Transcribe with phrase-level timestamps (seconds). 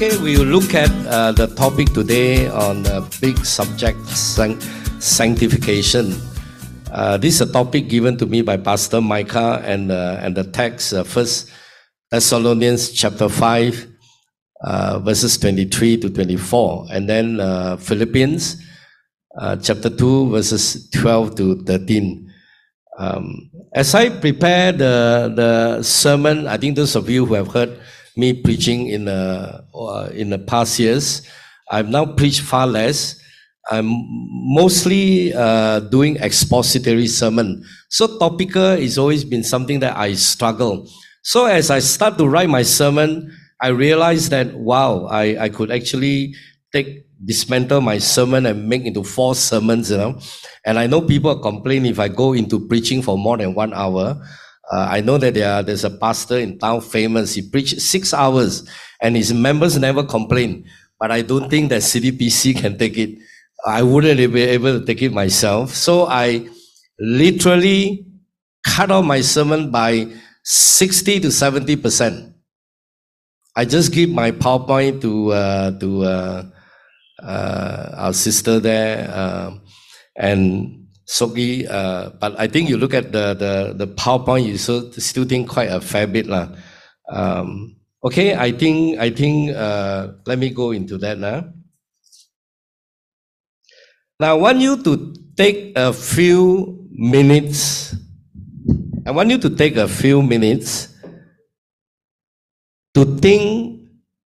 [0.00, 6.14] Okay, we will look at uh, the topic today on the big subject sanctification.
[6.90, 10.44] Uh, this is a topic given to me by Pastor Micah, and uh, and the
[10.44, 11.50] text uh, First
[12.10, 13.88] Thessalonians chapter five,
[14.64, 18.56] uh, verses twenty three to twenty four, and then uh, Philippians
[19.60, 22.32] chapter two, verses twelve to thirteen.
[22.96, 27.78] Um, as I prepare the the sermon, I think those of you who have heard
[28.16, 31.22] me preaching in the uh, in the past years,
[31.70, 33.16] I've now preached far less.
[33.70, 33.86] I'm
[34.50, 37.62] mostly uh, doing expository sermon.
[37.88, 40.88] So topical is always been something that I struggle.
[41.22, 45.70] So as I start to write my sermon, I realized that wow, I, I could
[45.70, 46.34] actually
[46.72, 50.18] take dismantle my sermon and make into four sermons, you know.
[50.64, 54.16] And I know people complain if I go into preaching for more than one hour.
[54.70, 57.34] Uh, I know that there are, there's a pastor in town famous.
[57.34, 58.68] He preached six hours
[59.00, 60.64] and his members never complain.
[60.98, 63.18] But I don't think that CDPC can take it.
[63.66, 65.74] I wouldn't be able to take it myself.
[65.74, 66.48] So I
[66.98, 68.06] literally
[68.66, 70.06] cut off my sermon by
[70.44, 72.34] 60 to 70 percent.
[73.56, 76.44] I just give my PowerPoint to uh, to uh,
[77.22, 79.62] uh, our sister there um,
[80.16, 80.79] and
[81.10, 81.66] Sogi.
[81.66, 85.50] Uh, but I think you look at the the, the PowerPoint, you still, still think
[85.50, 86.54] quite a fair bit lah.
[87.10, 87.74] Um,
[88.06, 91.50] okay, I think I think uh, let me go into that now.
[94.22, 97.90] Now I want you to take a few minutes.
[99.02, 100.94] I want you to take a few minutes
[102.94, 103.82] to think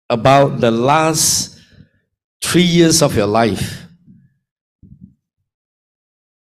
[0.08, 1.60] about the last
[2.40, 3.82] three years of your life.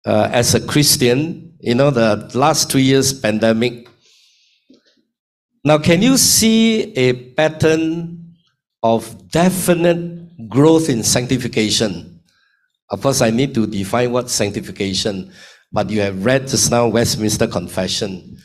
[0.06, 3.88] Uh, as a Christian, you know, the last two years pandemic.
[5.64, 8.34] Now, can you see a pattern
[8.82, 12.20] of definite growth in sanctification?
[12.90, 15.32] Of course, I need to define what sanctification,
[15.72, 18.36] but you have read just now Westminster Confession.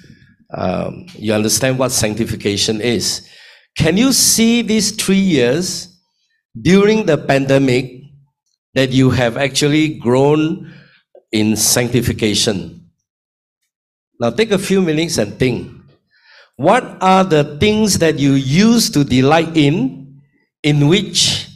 [0.52, 3.30] Um, you understand what sanctification is.
[3.78, 5.94] Can you see these three years
[6.60, 8.02] during the pandemic
[8.76, 10.74] that you have actually grown
[11.32, 12.90] in sanctification?
[14.20, 15.72] Now take a few minutes and think.
[16.56, 20.22] What are the things that you used to delight in,
[20.62, 21.48] in which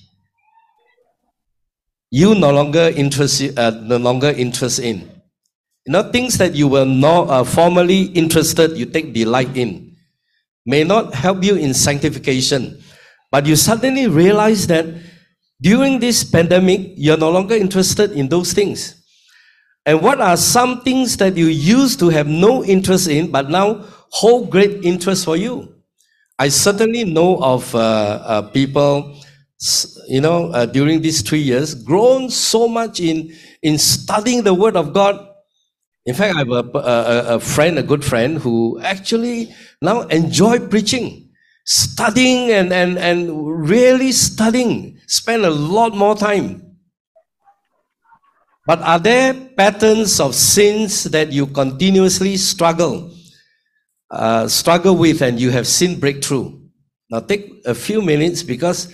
[2.09, 5.09] you no longer interest, uh, no longer interest in?
[5.85, 9.93] You know, things that you were not uh, formerly interested, you take delight in
[10.65, 12.81] may not help you in sanctification,
[13.31, 14.85] but you suddenly realize that
[15.61, 19.02] during this pandemic, you're no longer interested in those things.
[19.85, 23.85] And what are some things that you used to have no interest in, but now
[24.11, 25.73] hold great interest for you?
[26.39, 29.19] I certainly know of uh, uh, people,
[30.07, 34.75] you know, uh, during these three years, grown so much in in studying the Word
[34.75, 35.33] of God
[36.05, 40.59] in fact, I have a, a, a, friend, a good friend, who actually now enjoy
[40.59, 41.29] preaching,
[41.65, 46.72] studying and, and, and really studying, spend a lot more time.
[48.65, 53.11] But are there patterns of sins that you continuously struggle,
[54.09, 56.59] uh, struggle with and you have seen breakthrough?
[57.09, 58.87] Now take a few minutes because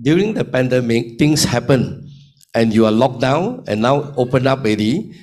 [0.00, 2.10] during the pandemic, things happen
[2.54, 5.14] and you are locked down and now open up already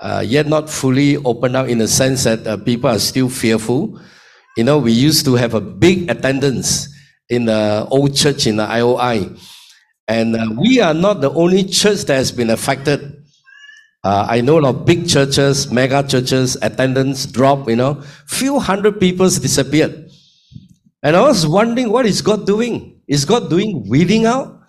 [0.00, 4.00] uh, yet not fully open up in the sense that uh, people are still fearful.
[4.56, 6.88] You know, we used to have a big attendance
[7.28, 9.38] in the old church in the IOI.
[10.06, 13.24] And uh, we are not the only church that has been affected.
[14.02, 19.26] Uh, I know of big churches, mega churches, attendance drop, you know, few hundred people
[19.28, 20.10] disappeared.
[21.02, 23.00] And I was wondering, what is God doing?
[23.08, 24.60] Is God doing weeding out?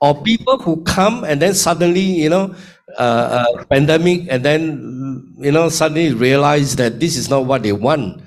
[0.00, 2.54] Or people who come and then suddenly, you know,
[2.98, 7.72] uh, uh, pandemic and then you know suddenly realize that this is not what they
[7.72, 8.22] want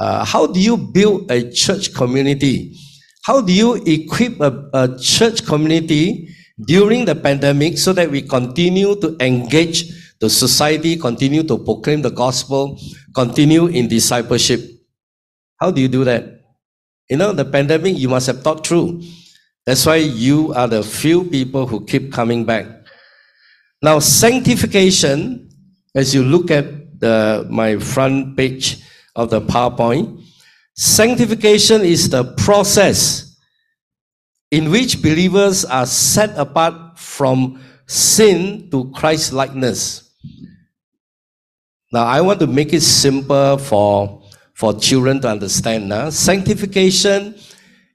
[0.00, 2.74] uh, how do you build a church community
[3.22, 6.28] how do you equip a, a church community
[6.66, 12.10] during the pandemic so that we continue to engage the society continue to proclaim the
[12.10, 12.78] gospel
[13.14, 14.60] continue in discipleship?
[15.60, 16.40] How do you do that?
[17.08, 19.02] You know the pandemic you must have thought through.
[19.66, 22.66] That's why you are the few people who keep coming back.
[23.82, 25.50] Now, sanctification,
[25.94, 28.78] as you look at the, my front page
[29.14, 30.21] of the PowerPoint,
[30.82, 33.38] sanctification is the process
[34.50, 40.10] in which believers are set apart from sin to Christ likeness.
[41.92, 44.24] Now, I want to make it simple for,
[44.54, 45.88] for children to understand.
[45.88, 46.10] Now.
[46.10, 47.36] Sanctification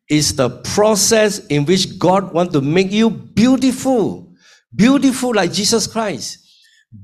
[0.10, 4.34] is the process in which God wants to make you beautiful.
[4.74, 6.40] Beautiful like Jesus Christ.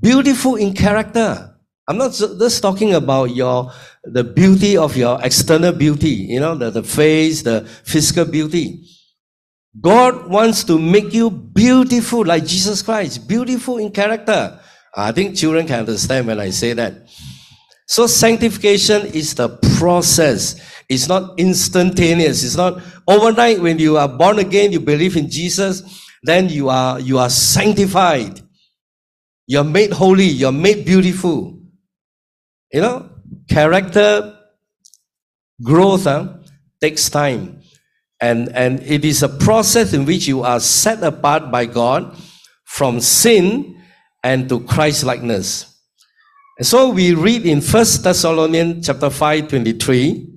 [0.00, 1.53] Beautiful in character.
[1.86, 3.70] I'm not just talking about your
[4.04, 8.84] the beauty of your external beauty, you know, the, the face, the physical beauty.
[9.80, 14.58] God wants to make you beautiful like Jesus Christ, beautiful in character.
[14.96, 17.08] I think children can understand when I say that.
[17.86, 19.48] So sanctification is the
[19.78, 20.60] process.
[20.88, 22.44] It's not instantaneous.
[22.44, 25.82] It's not overnight when you are born again, you believe in Jesus,
[26.22, 28.40] then you are you are sanctified.
[29.46, 31.63] You're made holy, you're made beautiful.
[32.72, 33.10] You know,
[33.48, 34.36] character
[35.62, 36.38] growth uh,
[36.80, 37.60] takes time.
[38.20, 42.16] And, and it is a process in which you are set apart by God
[42.64, 43.82] from sin
[44.22, 45.70] and to Christ likeness.
[46.58, 50.30] And so we read in First Thessalonians chapter 5, 23.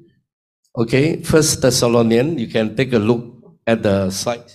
[0.79, 4.51] Okay, First Thessalonians, you can take a look at the slide.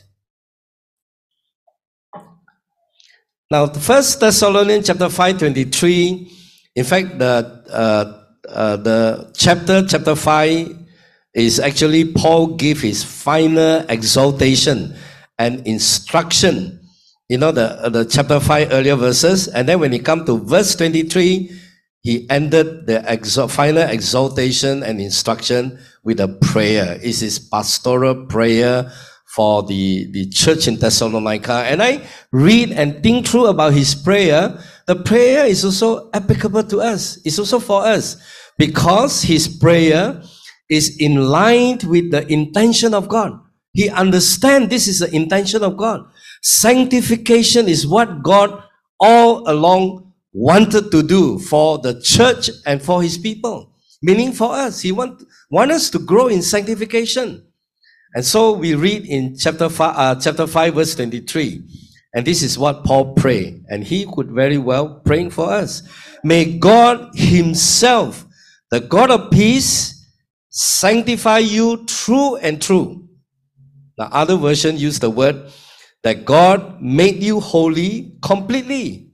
[3.50, 6.42] Now, First Thessalonians chapter 5, 23
[6.74, 10.78] in fact, the, uh, uh, the chapter, chapter 5,
[11.34, 14.94] is actually Paul give his final exaltation
[15.38, 16.80] and instruction.
[17.28, 19.48] You know, the, the chapter 5 earlier verses.
[19.48, 21.50] And then when he come to verse 23,
[22.02, 26.98] he ended the exalt, final exaltation and instruction with a prayer.
[27.02, 28.92] It's his pastoral prayer
[29.34, 31.64] for the, the church in Thessalonica.
[31.66, 36.81] And I read and think through about his prayer the prayer is also applicable to
[36.81, 37.19] us.
[37.25, 38.17] It's also for us
[38.58, 40.23] because his prayer
[40.69, 43.38] is in line with the intention of God.
[43.73, 46.05] He understands this is the intention of God.
[46.43, 48.62] Sanctification is what God
[48.99, 53.73] all along wanted to do for the church and for his people.
[54.02, 57.46] Meaning for us, he want, want us to grow in sanctification.
[58.14, 61.62] And so we read in chapter 5, uh, chapter 5 verse 23.
[62.14, 63.64] And this is what Paul prayed.
[63.69, 65.82] And he could very well praying for us.
[66.23, 68.26] May God himself,
[68.70, 70.06] the God of peace,
[70.50, 73.09] sanctify you true and true.
[73.97, 75.50] The other version use the word
[76.03, 79.12] that God made you holy completely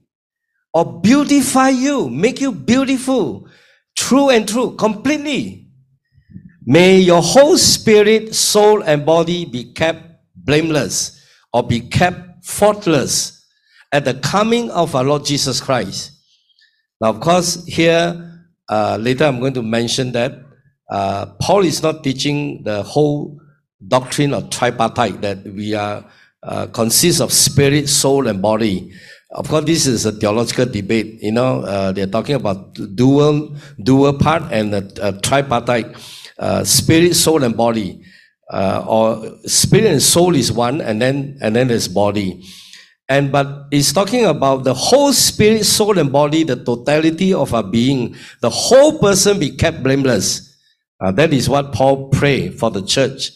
[0.73, 3.47] or beautify you, make you beautiful,
[3.97, 5.67] true and true, completely.
[6.65, 10.03] May your whole spirit, soul, and body be kept
[10.35, 13.45] blameless or be kept faultless
[13.91, 16.11] at the coming of our Lord Jesus Christ.
[17.01, 20.33] Now, of course, here, uh, later I'm going to mention that
[20.89, 23.39] uh, Paul is not teaching the whole
[23.87, 26.05] doctrine of tripartite that we are
[26.43, 28.91] uh, consists of spirit, soul, and body.
[29.31, 31.21] Of course, this is a theological debate.
[31.21, 35.95] You know, uh, they're talking about dual, dual part and a, a tripartite,
[36.37, 38.03] uh, spirit, soul, and body
[38.49, 42.43] uh, or spirit and soul is one, and then and then there's body.
[43.07, 47.63] And but it's talking about the whole spirit, soul, and body, the totality of our
[47.63, 50.57] being, the whole person be kept blameless.
[51.01, 53.31] Uh, that is what Paul pray for the church,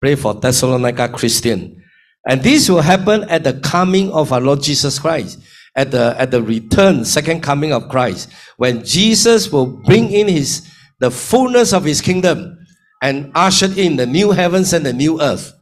[0.00, 1.82] pray for Thessalonica Christian.
[2.28, 5.38] And this will happen at the coming of our Lord Jesus Christ,
[5.76, 10.70] at the at the return, second coming of Christ, when Jesus will bring in his
[11.00, 12.58] the fullness of his kingdom
[13.04, 15.52] and ushered in the new heavens and the new earth.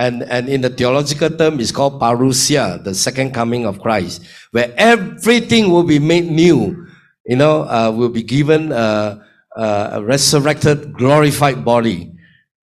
[0.00, 4.74] And, and in the theological term, it's called parousia, the second coming of Christ, where
[4.76, 6.88] everything will be made new.
[7.24, 9.24] You know, uh, will be given a,
[9.56, 12.12] a resurrected, glorified body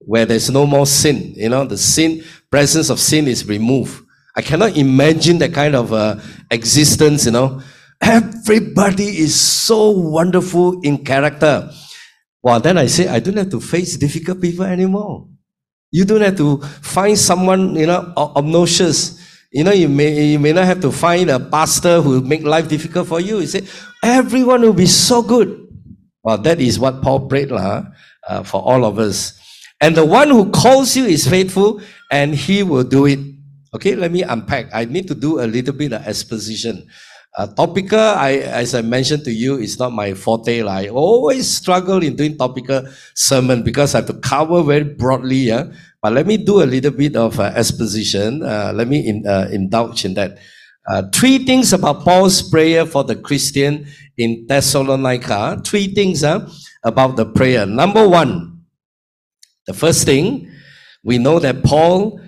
[0.01, 1.35] where there's no more sin.
[1.37, 4.05] You know, the sin, presence of sin is removed.
[4.35, 6.17] I cannot imagine that kind of uh,
[6.51, 7.63] existence, you know.
[8.01, 11.71] Everybody is so wonderful in character.
[12.43, 15.29] Well, then I say, I don't have to face difficult people anymore.
[15.91, 19.19] You don't have to find someone, you know, obnoxious.
[19.51, 22.45] You know, you may, you may not have to find a pastor who will make
[22.45, 23.41] life difficult for you.
[23.41, 23.67] You say,
[24.05, 25.67] everyone will be so good.
[26.23, 27.85] Well, that is what Paul prayed uh,
[28.29, 29.39] uh, for all of us.
[29.81, 31.81] And the one who calls you is faithful
[32.11, 33.19] and he will do it.
[33.75, 34.69] Okay, let me unpack.
[34.75, 36.87] I need to do a little bit of exposition.
[37.39, 40.61] Uh, topical, I, as I mentioned to you, is not my forte.
[40.67, 42.83] I always struggle in doing topical
[43.15, 45.47] sermon because I have to cover very broadly.
[45.47, 45.71] Yeah?
[46.03, 48.43] But let me do a little bit of uh, exposition.
[48.43, 50.39] Uh, let me in, uh, indulge in that.
[50.91, 55.63] Uh, three things about Paul's prayer for the Christian in Thessalonica.
[55.65, 56.51] Three things uh,
[56.83, 57.67] about the prayer.
[57.67, 58.63] Number one,
[59.69, 60.51] the first thing,
[61.05, 62.21] we know that Paul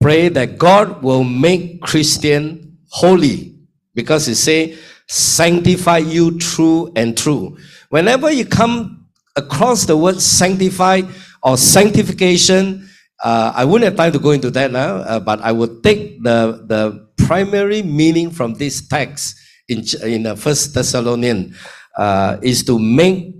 [0.00, 3.51] prayed that God will make Christian holy
[3.94, 4.76] because it say
[5.08, 7.56] sanctify you true and true
[7.90, 9.06] whenever you come
[9.36, 11.02] across the word sanctify
[11.42, 12.88] or sanctification
[13.22, 16.22] uh, I wouldn't have time to go into that now, uh, but I would take
[16.24, 19.36] the, the primary meaning from this text
[19.68, 21.54] in, in uh, First Thessalonian
[21.96, 23.36] uh, is to make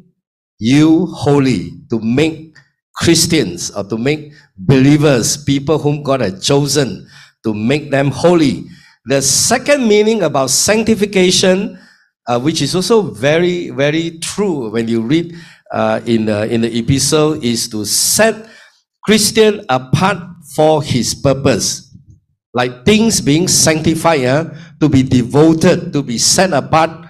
[0.58, 2.54] you holy, to make
[2.94, 7.08] Christians or to make believers, people whom God has chosen,
[7.42, 8.66] to make them holy.
[9.04, 11.78] The second meaning about sanctification,
[12.28, 15.34] uh, which is also very, very true when you read
[15.72, 18.46] uh, in, the, in the epistle, is to set
[19.04, 20.18] Christian apart
[20.54, 21.96] for his purpose.
[22.54, 24.44] Like things being sanctified, uh,
[24.80, 27.06] to be devoted, to be set apart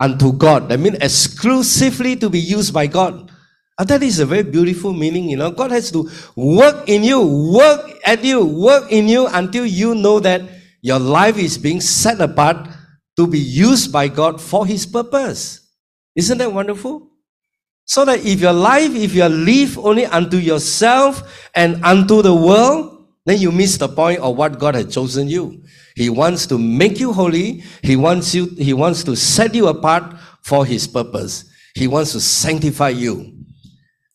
[0.00, 0.72] unto God.
[0.72, 3.30] I mean, exclusively to be used by God.
[3.78, 5.50] And that is a very beautiful meaning, you know.
[5.50, 10.18] God has to work in you, work at you, work in you until you know
[10.20, 10.42] that
[10.84, 12.68] your life is being set apart
[13.16, 15.66] to be used by God for His purpose.
[16.14, 17.08] Isn't that wonderful?
[17.86, 23.08] So that if your life, if you live only unto yourself and unto the world,
[23.24, 25.64] then you miss the point of what God has chosen you.
[25.96, 27.64] He wants to make you holy.
[27.82, 31.46] He wants you, he wants to set you apart for his purpose.
[31.74, 33.38] He wants to sanctify you.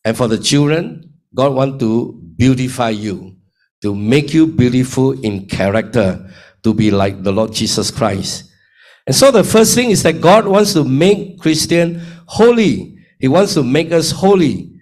[0.04, 3.34] And for the children, God wants to beautify you,
[3.82, 6.30] to make you beautiful in character,
[6.62, 8.50] to be like the Lord Jesus Christ.
[9.06, 12.98] And so the first thing is that God wants to make Christian holy.
[13.18, 14.72] He wants to make us holy.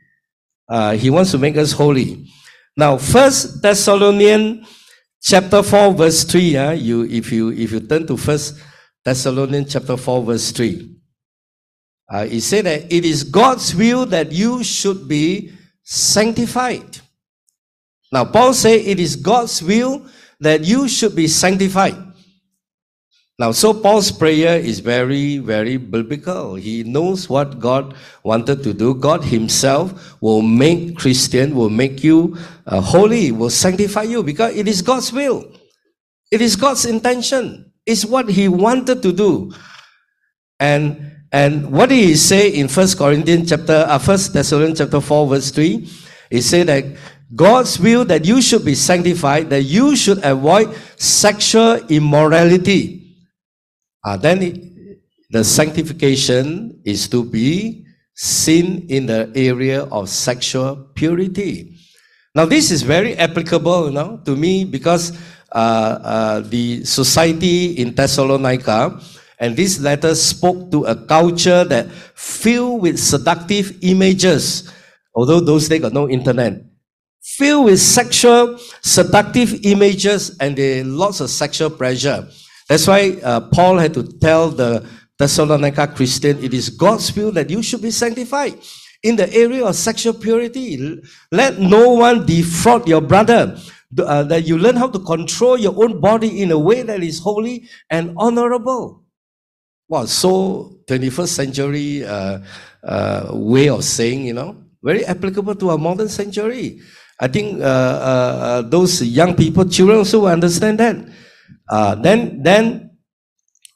[0.68, 2.28] Uh, he wants to make us holy.
[2.76, 4.66] Now, First Thessalonians
[5.23, 8.61] chapter 4 verse 3 uh, you if you if you turn to first
[9.04, 10.97] thessalonians chapter 4 verse 3
[12.12, 16.99] uh, it said that it is god's will that you should be sanctified
[18.12, 20.06] now paul said it is god's will
[20.40, 21.97] that you should be sanctified
[23.40, 26.57] now, so Paul's prayer is very, very biblical.
[26.57, 28.95] He knows what God wanted to do.
[28.95, 34.66] God Himself will make Christian, will make you uh, holy, will sanctify you because it
[34.66, 35.52] is God's will.
[36.33, 37.73] It is God's intention.
[37.87, 39.52] It's what He wanted to do.
[40.59, 45.28] And and what did He say in First Corinthians chapter, uh, First Thessalonians chapter four
[45.28, 45.88] verse three?
[46.28, 46.85] He said that
[47.35, 52.99] God's will that you should be sanctified, that you should avoid sexual immorality
[54.04, 54.40] uh, then
[55.30, 61.76] the sanctification is to be seen in the area of sexual purity.
[62.35, 65.12] Now, this is very applicable you know, to me because
[65.52, 69.00] uh, uh, the society in Thessalonica
[69.38, 74.73] and this letter spoke to a culture that filled with seductive images,
[75.14, 76.68] although those days got no internet.
[77.38, 80.59] Filled with sexual seductive images and
[80.99, 82.26] lots of sexual pressure.
[82.68, 84.85] That's why uh, Paul had to tell the
[85.18, 88.59] Thessalonica Christian, it is God's will that you should be sanctified
[89.04, 91.00] in the area of sexual purity.
[91.30, 93.57] Let no one defraud your brother.
[93.97, 97.21] Uh, that you learn how to control your own body in a way that is
[97.21, 99.02] holy and honorable.
[99.88, 102.40] Wow, so 21st century uh,
[102.85, 106.80] uh, way of saying, you know, very applicable to our modern century.
[107.21, 110.97] I think uh, uh, uh, those young people, children also understand that.
[111.69, 112.91] Uh, then, then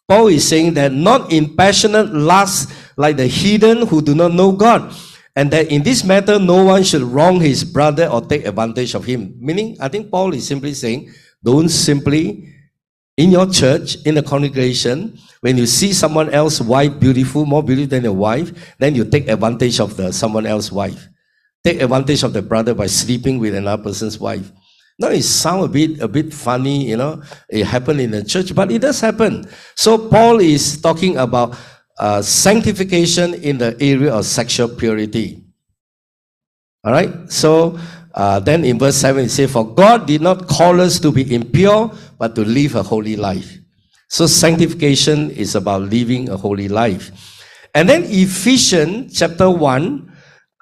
[0.09, 4.53] Paul is saying that not in passionate lust like the heathen who do not know
[4.53, 4.95] God,
[5.35, 9.05] and that in this matter no one should wrong his brother or take advantage of
[9.05, 9.35] him.
[9.41, 11.11] Meaning, I think Paul is simply saying,
[11.43, 12.49] don't simply
[13.17, 17.91] in your church, in the congregation, when you see someone else wife beautiful, more beautiful
[17.91, 21.09] than your wife, then you take advantage of the someone else's wife.
[21.65, 24.51] Take advantage of the brother by sleeping with another person's wife.
[24.99, 27.23] Now it sounds a bit a bit funny, you know.
[27.49, 29.49] It happened in the church, but it does happen.
[29.75, 31.57] So Paul is talking about
[31.99, 35.45] uh, sanctification in the area of sexual purity.
[36.85, 37.31] All right.
[37.31, 37.79] So
[38.15, 41.35] uh, then in verse seven it says, "For God did not call us to be
[41.35, 43.59] impure, but to live a holy life."
[44.09, 47.11] So sanctification is about living a holy life.
[47.75, 50.12] And then Ephesians chapter one,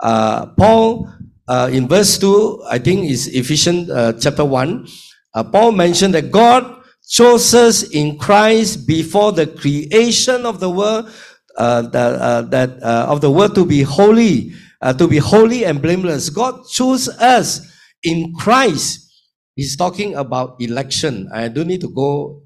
[0.02, 1.08] uh, Paul
[1.48, 4.86] uh, in verse 2, I think is Ephesians uh, chapter 1,
[5.34, 11.10] uh, Paul mentioned that God chose us in Christ before the creation of the world,
[11.58, 14.52] uh, that, uh, that of the world to be holy,
[14.96, 16.30] to be holy and blameless.
[16.30, 17.60] God chose us
[18.04, 19.10] in Christ.
[19.56, 21.28] He's talking about election.
[21.34, 22.42] I don't need to go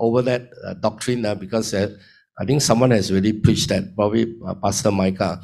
[0.00, 0.48] over that
[0.80, 5.42] doctrine now because I think someone has already preached that, probably Pastor Micah.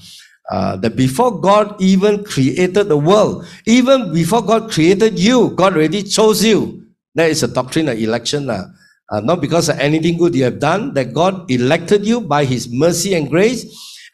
[0.51, 6.03] Uh, that before God even created the world, even before God created you, God already
[6.03, 6.85] chose you.
[7.15, 8.51] That is a doctrine of election.
[8.51, 8.67] Uh,
[9.11, 12.69] uh, not because of anything good you have done, that God elected you by His
[12.69, 13.65] mercy and grace.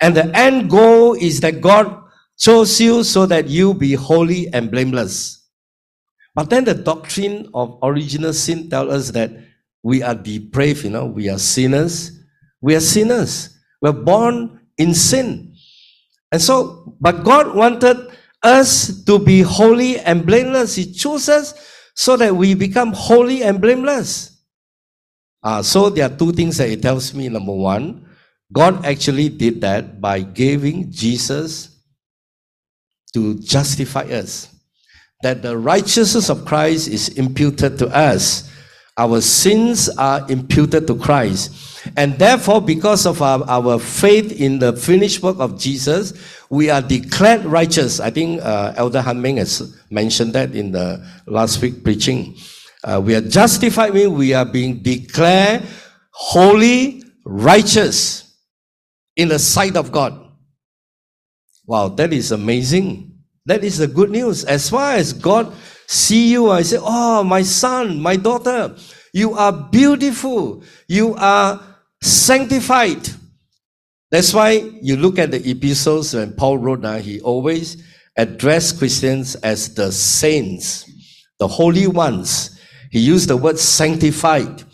[0.01, 2.03] And the end goal is that God
[2.39, 5.47] chose you so that you be holy and blameless.
[6.35, 9.31] But then the doctrine of original sin tells us that
[9.83, 12.13] we are depraved, you know, we are sinners.
[12.61, 13.59] We are sinners.
[13.81, 15.55] We're born in sin.
[16.31, 17.97] And so, but God wanted
[18.43, 20.77] us to be holy and blameless.
[20.77, 21.55] He chose us
[21.95, 24.39] so that we become holy and blameless.
[25.43, 27.29] Uh, so there are two things that it tells me.
[27.29, 28.07] Number one,
[28.53, 31.77] God actually did that by giving Jesus
[33.15, 34.55] to justify us.
[35.23, 38.51] That the righteousness of Christ is imputed to us.
[38.97, 41.78] Our sins are imputed to Christ.
[41.97, 46.13] And therefore, because of our, our faith in the finished work of Jesus,
[46.51, 48.01] we are declared righteous.
[48.01, 52.37] I think uh, Elder Han Ming has mentioned that in the last week preaching.
[52.85, 55.63] Uh, we are justified, meaning we are being declared
[56.13, 58.37] holy, righteous
[59.17, 60.19] in the sight of God.
[61.67, 63.19] Wow, that is amazing.
[63.47, 64.45] That is the good news.
[64.45, 65.55] As far as God
[65.87, 68.75] see you, I say, Oh, my son, my daughter,
[69.13, 70.63] you are beautiful.
[70.87, 71.61] You are
[72.01, 73.09] sanctified.
[74.11, 77.83] That's why you look at the epistles when Paul wrote that he always
[78.17, 80.91] addressed Christians as the saints,
[81.39, 82.59] the holy ones.
[82.91, 84.65] He used the word sanctified.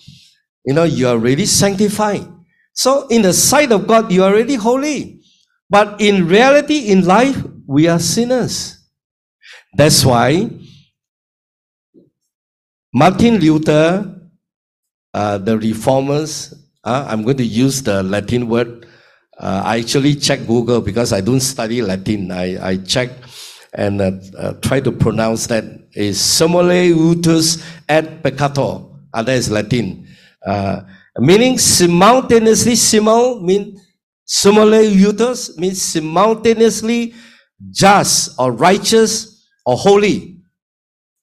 [0.64, 2.26] You know, you are already sanctified.
[2.72, 5.20] So in the sight of God, you are already holy.
[5.68, 8.78] But in reality, in life, we are sinners.
[9.74, 10.50] That's why
[12.92, 14.20] Martin Luther,
[15.12, 16.54] uh, the reformers,
[16.84, 18.86] uh, I'm going to use the Latin word.
[19.38, 22.30] Uh, I actually check Google because I don't study Latin.
[22.30, 23.10] I, I check
[23.72, 25.64] and uh, uh, try to pronounce that
[25.94, 28.90] is simul iustus et peccator.
[29.12, 30.06] Uh, that is Latin.
[30.46, 30.82] Uh,
[31.18, 33.80] meaning simultaneously, simul mean
[34.24, 37.14] simul iustus means simultaneously
[37.70, 40.42] just or righteous or holy.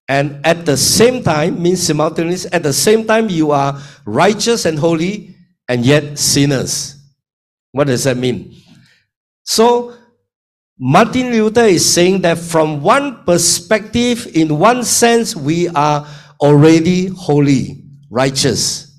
[0.10, 4.78] And at the same time means simultaneously, At the same time, you are righteous and
[4.78, 5.36] holy
[5.68, 6.98] and yet sinners.
[7.72, 8.56] What does that mean?
[9.44, 9.96] So,
[10.78, 16.08] Martin Luther is saying that from one perspective, in one sense, we are
[16.40, 18.92] already holy, righteous,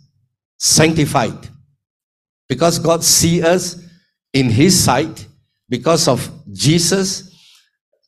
[0.58, 1.48] sanctified.
[2.48, 3.82] Because God sees us
[4.32, 5.26] in His sight,
[5.68, 7.34] because of Jesus'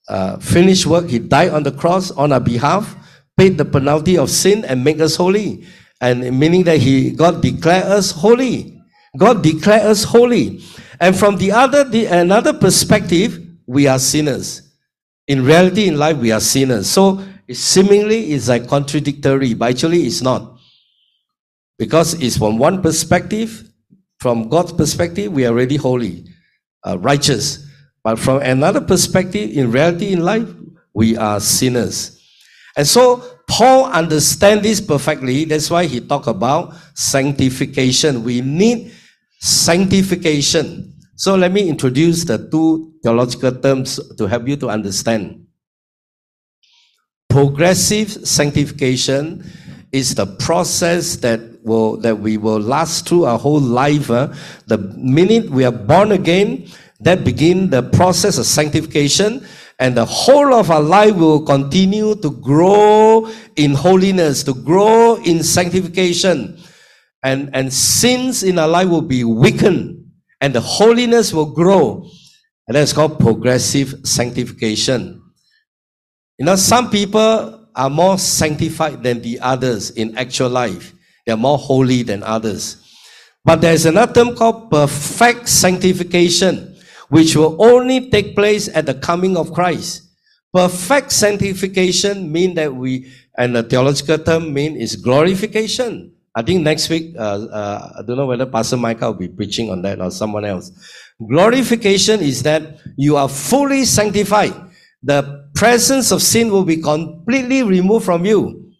[0.09, 2.95] uh, finished work, He died on the cross on our behalf,
[3.37, 5.67] paid the penalty of sin, and made us holy
[6.01, 8.81] and meaning that he God declared us holy.
[9.17, 10.63] God declared us holy.
[11.01, 14.63] And from the other the, another perspective, we are sinners.
[15.27, 16.91] In reality, in life, we are sinners.
[16.91, 20.59] So it seemingly is like contradictory, but actually it's not.
[21.79, 23.69] Because it's from one perspective,
[24.21, 26.25] from God's perspective, we are already holy,
[26.87, 27.67] uh, righteous.
[28.03, 30.49] But from another perspective, in reality, in life,
[30.93, 32.21] we are sinners.
[32.77, 35.45] And so Paul understands this perfectly.
[35.45, 38.25] That's why he talked about sanctification.
[38.25, 38.93] We need
[39.41, 40.93] sanctification.
[41.17, 45.47] So let me introduce the two theological terms to help you to understand.
[47.29, 49.45] Progressive sanctification
[49.93, 54.11] is the process that will that we will last through our whole life.
[54.11, 54.33] Uh,
[54.67, 56.67] the minute we are born again,
[57.01, 59.47] that begin the process of sanctification
[59.79, 65.43] and the whole of our life will continue to grow in holiness, to grow in
[65.43, 66.59] sanctification.
[67.23, 70.05] And, and sins in our life will be weakened,
[70.41, 72.09] and the holiness will grow.
[72.69, 75.23] And that's called progressive sanctification.
[76.39, 80.93] You know, some people are more sanctified than the others in actual life.
[81.27, 82.77] They're more holy than others.
[83.45, 86.74] But there's another term called perfect sanctification
[87.14, 90.03] which will only take place at the coming of Christ.
[90.53, 93.07] Perfect sanctification mean that we,
[93.38, 96.11] and the theological term mean is glorification.
[96.35, 99.70] I think next week, uh, uh, I don't know whether Pastor Micah will be preaching
[99.70, 100.72] on that or someone else.
[101.29, 104.53] Glorification is that you are fully sanctified.
[105.05, 108.72] The presence of sin will be completely removed from you.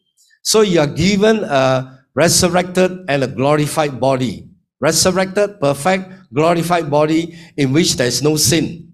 [0.43, 4.49] So you are given a resurrected and a glorified body.
[4.85, 8.93] Resurrected, perfect, glorified body in which there is no sin.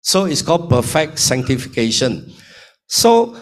[0.00, 2.32] So it's called perfect sanctification.
[2.86, 3.36] So,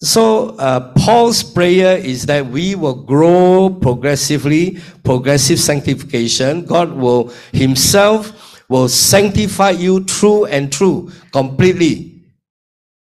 [0.00, 6.64] so uh, Paul's prayer is that we will grow progressively, progressive sanctification.
[6.64, 8.32] God will Himself
[8.68, 12.15] will sanctify you true and true, completely.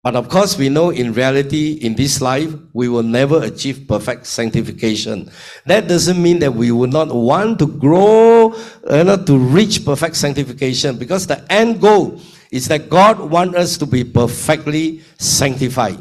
[0.08, 4.24] But of course, we know in reality, in this life, we will never achieve perfect
[4.26, 5.30] sanctification.
[5.66, 8.56] That doesn't mean that we will not want to grow,
[8.90, 13.76] you know, to reach perfect sanctification, because the end goal is that God wants us
[13.76, 15.98] to be perfectly sanctified.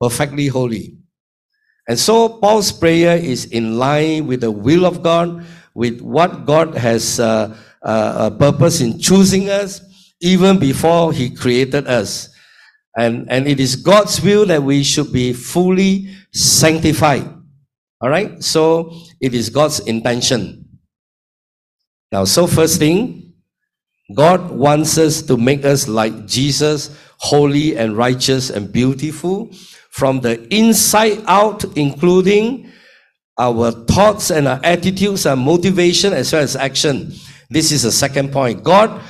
[0.00, 0.98] perfectly holy.
[1.88, 6.74] And so Paul's prayer is in line with the will of God, with what God
[6.76, 9.80] has uh, uh, a purpose in choosing us
[10.20, 12.28] even before He created us.
[12.98, 17.32] And, and it is God's will that we should be fully sanctified.
[18.00, 18.42] All right?
[18.42, 20.68] So it is God's intention.
[22.10, 23.34] Now, so first thing,
[24.14, 29.50] God wants us to make us like Jesus, holy and righteous and beautiful
[29.90, 32.72] from the inside out, including
[33.38, 37.12] our thoughts and our attitudes and motivation as well as action.
[37.48, 38.64] This is the second point.
[38.64, 39.00] God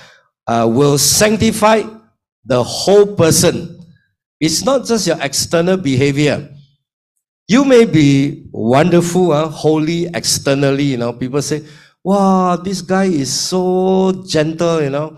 [0.46, 1.84] uh, will sanctify
[2.44, 3.77] the whole person.
[4.40, 6.48] It's not just your external behavior.
[7.48, 11.12] You may be wonderful, uh, holy externally, you know.
[11.12, 11.64] People say,
[12.04, 15.16] wow, this guy is so gentle, you know.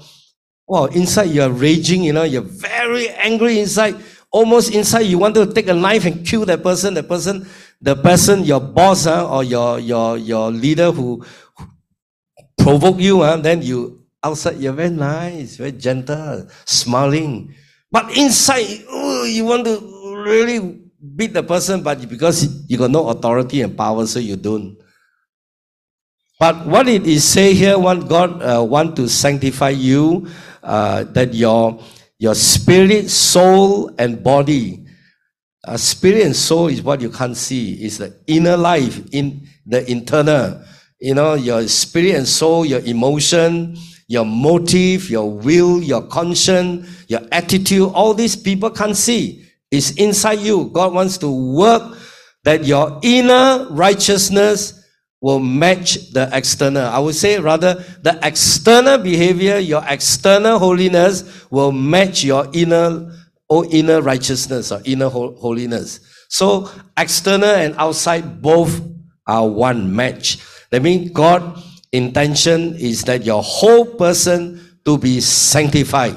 [0.67, 3.97] Wow, inside you're raging, you know, you're very angry inside.
[4.31, 7.47] Almost inside you want to take a knife and kill that person, the person,
[7.81, 11.25] the person, your boss uh, or your, your, your leader who,
[11.59, 11.67] who
[12.57, 17.53] provoke you, uh, then you outside you're very nice, very gentle, smiling.
[17.91, 18.85] But inside,
[19.25, 19.77] you want to
[20.25, 20.81] really
[21.17, 24.77] beat the person, but because you got no authority and power, so you don't.
[26.39, 30.29] But what it is say here, what God uh, want to sanctify you,
[30.63, 31.83] uh, that your
[32.19, 34.85] your spirit, soul, and body,
[35.65, 37.85] uh, spirit and soul is what you can't see.
[37.85, 40.63] Is the inner life, in the internal.
[41.01, 43.77] You know, your spirit and soul, your emotion,
[44.11, 47.93] your motive, your will, your conscience, your attitude.
[47.95, 50.69] All these people can't see is inside you.
[50.73, 51.97] God wants to work
[52.43, 54.85] that your inner righteousness
[55.21, 56.89] will match the external.
[56.89, 63.17] I would say rather the external behavior, your external holiness will match your inner
[63.49, 66.01] or inner righteousness or inner holiness.
[66.29, 68.81] So external and outside both
[69.29, 70.39] are one match.
[70.71, 71.63] That means God
[71.93, 76.17] intention is that your whole person to be sanctified.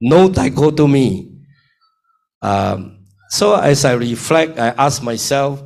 [0.00, 1.32] No dichotomy.
[2.40, 5.62] Um, so as I reflect, I ask myself,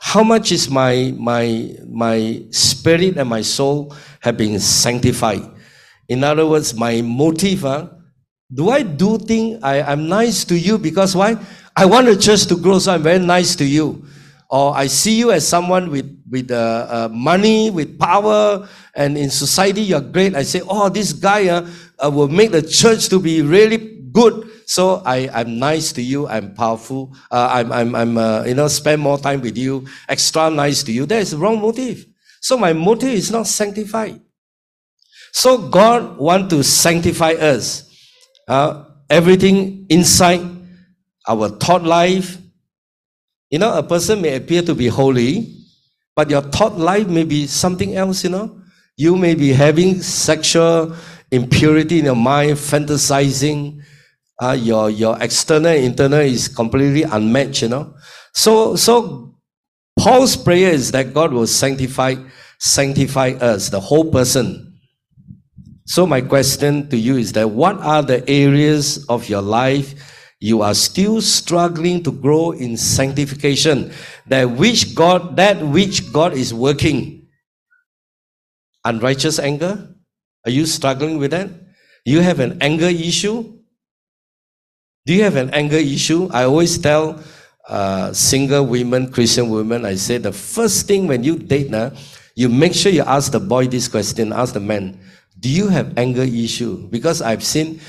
[0.00, 5.42] how much is my my my spirit and my soul have been sanctified?
[6.08, 7.64] In other words, my motive.
[7.64, 7.88] Uh,
[8.52, 11.36] do I do things I, I'm nice to you because why?
[11.76, 14.04] I want the church to grow, so I'm very nice to you.
[14.50, 19.28] Or I see you as someone with with uh, uh, money, with power, and in
[19.28, 20.34] society you're great.
[20.34, 21.68] I say, oh, this guy uh,
[22.02, 23.76] uh will make the church to be really
[24.12, 24.48] good.
[24.64, 26.28] So I, I'm nice to you.
[26.28, 27.14] I'm powerful.
[27.30, 29.86] Uh, I'm, I'm, I'm uh, you know, spend more time with you.
[30.08, 31.06] Extra nice to you.
[31.06, 32.04] That is wrong motive.
[32.40, 34.20] So my motive is not sanctified.
[35.32, 37.84] So God want to sanctify us.
[39.08, 40.40] Everything inside
[41.26, 42.36] our thought life.
[43.50, 45.54] You know, a person may appear to be holy,
[46.14, 48.60] but your thought life may be something else, you know.
[48.96, 50.96] You may be having sexual
[51.30, 53.82] impurity in your mind, fantasizing,
[54.40, 57.94] uh, your your external internal is completely unmatched you know
[58.32, 59.34] so so
[59.98, 62.14] paul's prayer is that god will sanctify
[62.60, 64.78] sanctify us the whole person
[65.86, 69.94] so my question to you is that what are the areas of your life
[70.40, 73.92] you are still struggling to grow in sanctification.
[74.26, 77.26] That which god that which god is working.
[78.84, 79.94] Unrighteous anger?
[80.46, 81.50] Are you struggling with that?
[82.04, 83.58] You have an anger issue?
[85.04, 86.28] Do you have an anger issue?
[86.32, 87.20] I always tell
[87.68, 91.92] uh, single women, Christian women, I say the first thing when you date, now,
[92.34, 94.98] you make sure you ask the boy this question, ask the man,
[95.40, 96.88] do you have anger issue?
[96.88, 97.80] Because I've seen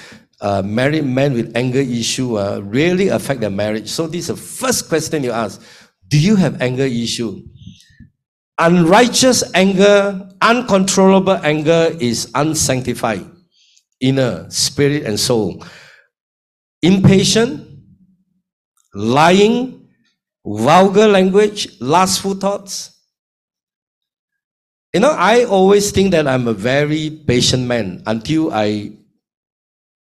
[0.42, 3.90] uh, married men with anger issue uh, really affect their marriage.
[3.90, 5.62] So this is the first question you ask.
[6.08, 7.42] Do you have anger issue?
[8.58, 13.26] Unrighteous anger, uncontrollable anger is unsanctified.
[14.02, 15.64] Inner, spirit, and soul
[16.82, 17.68] impatient,
[18.94, 19.88] lying,
[20.46, 22.96] vulgar language, lustful thoughts.
[24.94, 28.94] You know, I always think that I'm a very patient man until I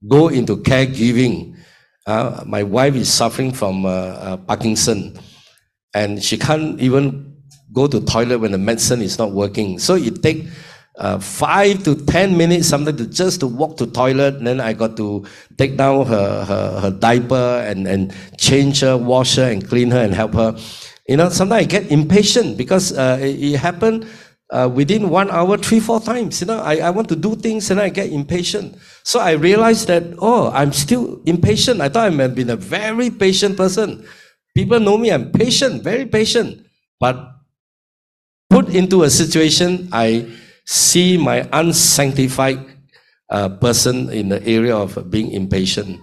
[0.08, 1.56] go into caregiving.
[2.06, 5.18] Uh, my wife is suffering from uh, uh, Parkinson,
[5.94, 7.36] and she can't even
[7.72, 9.78] go to toilet when the medicine is not working.
[9.78, 10.46] So it take
[10.98, 14.42] uh, five to ten minutes, something to just to walk to toilet.
[14.42, 15.26] Then I got to
[15.58, 20.00] take down her, her, her diaper and, and change her, wash her, and clean her
[20.00, 20.56] and help her.
[21.08, 24.06] You know, sometimes I get impatient because uh, it, it happened
[24.50, 26.40] uh, within one hour, three, four times.
[26.40, 28.76] You know, I, I want to do things and I get impatient.
[29.02, 31.80] So I realized that, oh, I'm still impatient.
[31.80, 34.06] I thought I've been a very patient person.
[34.54, 36.64] People know me, I'm patient, very patient.
[36.98, 37.16] But
[38.48, 40.30] put into a situation, I
[40.64, 42.64] see my unsanctified
[43.30, 46.00] uh, person in the area of being impatient.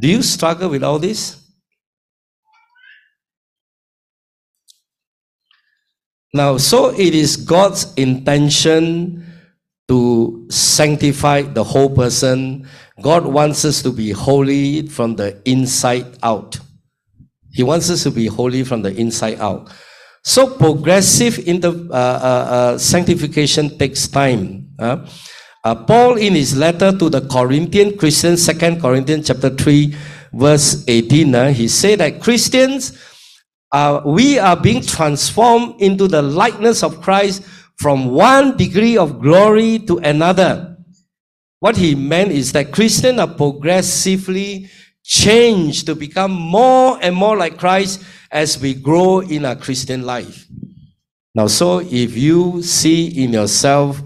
[0.00, 1.45] Do you struggle with all this?
[6.34, 9.24] Now, so it is God's intention
[9.88, 12.68] to sanctify the whole person.
[13.00, 16.58] God wants us to be holy from the inside out.
[17.52, 19.72] He wants us to be holy from the inside out.
[20.24, 24.68] So progressive in the uh, uh, uh, sanctification takes time.
[24.78, 25.06] Uh,
[25.86, 29.94] Paul in his letter to the Corinthian Christians, Second Corinthians chapter 3,
[30.32, 32.98] verse 18, uh, he said that Christians,
[33.72, 37.42] uh, we are being transformed into the likeness of Christ
[37.76, 40.76] from one degree of glory to another.
[41.60, 44.68] What he meant is that Christians are progressively
[45.02, 50.46] changed to become more and more like Christ as we grow in our Christian life.
[51.34, 54.00] Now, so if you see in yourself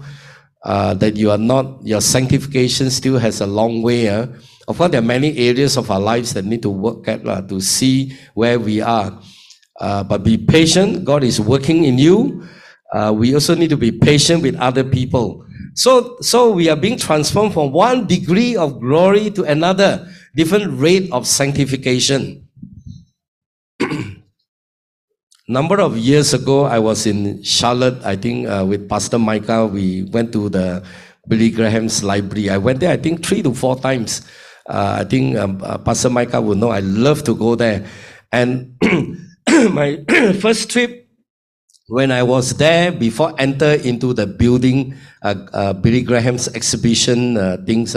[0.63, 4.09] uh, that you are not, your sanctification still has a long way.
[4.09, 4.27] Uh.
[4.67, 7.41] Of course, there are many areas of our lives that need to work at uh,
[7.43, 9.17] to see where we are.
[9.79, 11.05] Uh, but be patient.
[11.05, 12.43] God is working in you.
[12.93, 15.45] Uh, we also need to be patient with other people.
[15.73, 21.09] So, so we are being transformed from one degree of glory to another, different rate
[21.11, 22.47] of sanctification.
[25.47, 29.65] Number of years ago, I was in Charlotte, I think, uh, with Pastor Micah.
[29.65, 30.83] We went to the
[31.27, 32.49] Billy Graham's library.
[32.49, 34.21] I went there, I think, three to four times.
[34.67, 37.85] Uh, I think um, uh, Pastor Micah will know I love to go there.
[38.31, 38.77] And
[39.69, 40.03] my
[40.41, 41.07] first trip,
[41.87, 47.57] when I was there, before enter into the building, uh, uh, Billy Graham's exhibition uh,
[47.65, 47.95] things,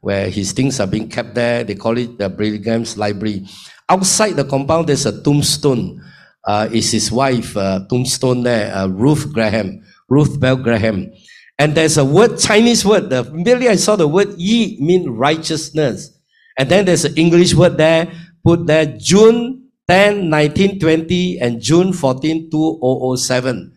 [0.00, 3.46] where his things are being kept there, they call it the Billy Graham's library.
[3.88, 6.02] Outside the compound, there's a tombstone
[6.44, 11.12] uh, is his wife, uh, tombstone there, uh, Ruth Graham, Ruth Bell Graham.
[11.58, 16.10] And there's a word, Chinese word, the, immediately I saw the word yi mean righteousness.
[16.58, 18.12] And then there's an English word there,
[18.44, 23.72] put there, June 10, 1920 and June 14, 2007.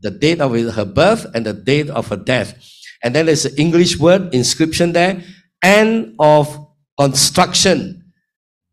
[0.00, 2.54] The date of her birth and the date of her death.
[3.02, 5.22] And then there's an English word, inscription there,
[5.62, 6.66] end of
[6.98, 8.12] construction,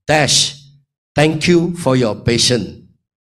[0.08, 0.58] dash.
[1.16, 2.80] Thank you for your patience.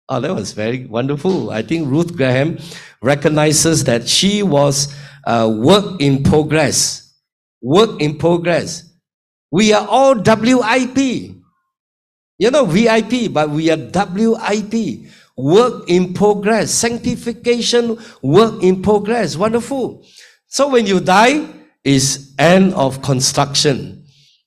[0.10, 1.52] Oh, that was very wonderful.
[1.52, 2.60] I think Ruth Graham
[3.02, 4.94] recognizes that she was
[5.26, 7.14] a work in progress.
[7.62, 8.92] Work in progress.
[9.52, 11.41] We are all WIP.
[12.42, 15.06] You know, VIP, but we are WIP.
[15.38, 16.72] Work in progress.
[16.72, 19.38] Sanctification, work in progress.
[19.38, 20.04] Wonderful.
[20.48, 21.46] So when you die,
[21.84, 24.06] is end of construction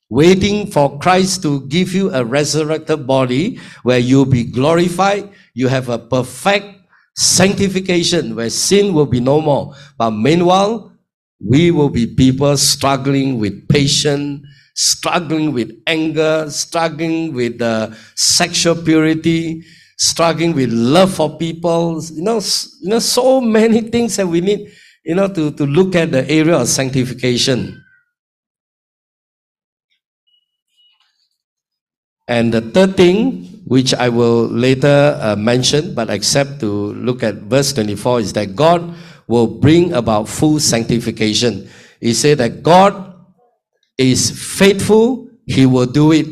[0.09, 5.89] waiting for Christ to give you a resurrected body where you'll be glorified, you have
[5.89, 6.67] a perfect
[7.15, 9.73] sanctification where sin will be no more.
[9.97, 10.93] But meanwhile,
[11.43, 14.45] we will be people struggling with patience,
[14.75, 19.63] struggling with anger, struggling with uh, sexual purity,
[19.97, 22.03] struggling with love for people.
[22.13, 22.41] You know,
[22.81, 24.71] you know, so many things that we need,
[25.03, 27.81] you know, to, to look at the area of sanctification.
[32.27, 37.35] And the third thing which I will later uh, mention, but except to look at
[37.35, 38.93] verse 24, is that God
[39.27, 41.69] will bring about full sanctification.
[41.99, 43.14] He said that God
[43.97, 46.27] is faithful, He will do it.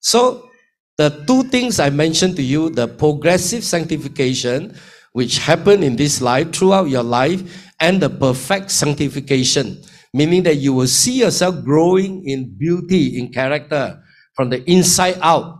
[0.00, 0.48] So,
[0.96, 4.74] the two things I mentioned to you the progressive sanctification,
[5.12, 9.80] which happen in this life, throughout your life, and the perfect sanctification,
[10.12, 14.02] meaning that you will see yourself growing in beauty, in character,
[14.34, 15.58] from the inside out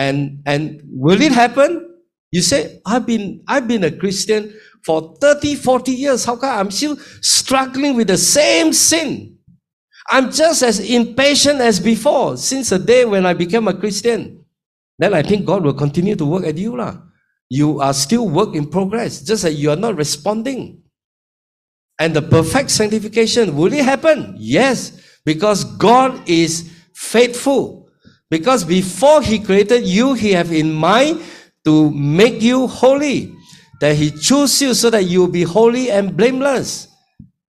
[0.00, 1.98] and, and will it happen?
[2.32, 6.24] You say, I've been, I've been a Christian for 30, 40 years.
[6.24, 9.36] How come I'm still struggling with the same sin?
[10.10, 14.44] I'm just as impatient as before since the day when I became a Christian.
[14.98, 16.76] Then I think God will continue to work at you.
[16.76, 16.98] Lah.
[17.48, 20.82] You are still work in progress, just that you are not responding.
[21.98, 24.34] And the perfect sanctification, will it happen?
[24.38, 27.88] Yes, because God is faithful.
[28.30, 31.22] Because before he created you, he have in mind
[31.64, 33.34] to make you holy.
[33.80, 36.89] That he chose you so that you will be holy and blameless.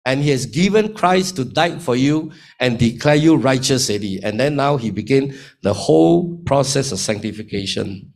[0.05, 4.19] And he has given Christ to die for you and declare you righteous, Eddie.
[4.23, 8.11] And then now he began the whole process of sanctification.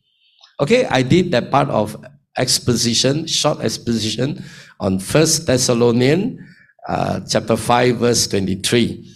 [0.59, 1.95] Okay, I did that part of
[2.37, 4.43] exposition, short exposition
[4.79, 6.45] on First Thessalonian
[6.87, 9.11] uh, chapter 5, verse 23.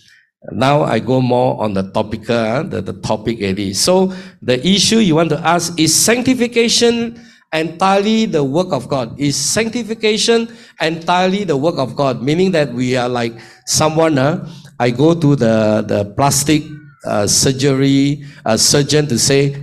[0.52, 3.74] Now I go more on the topical, uh, the, the topic area.
[3.76, 7.20] So the issue you want to ask is sanctification
[7.54, 9.20] entirely the work of God?
[9.20, 10.48] Is sanctification
[10.82, 12.22] entirely the work of God?
[12.22, 13.34] Meaning that we are like
[13.66, 14.48] someone, uh,
[14.80, 16.64] I go to the, the plastic
[17.06, 19.56] uh, surgery uh, surgeon to say,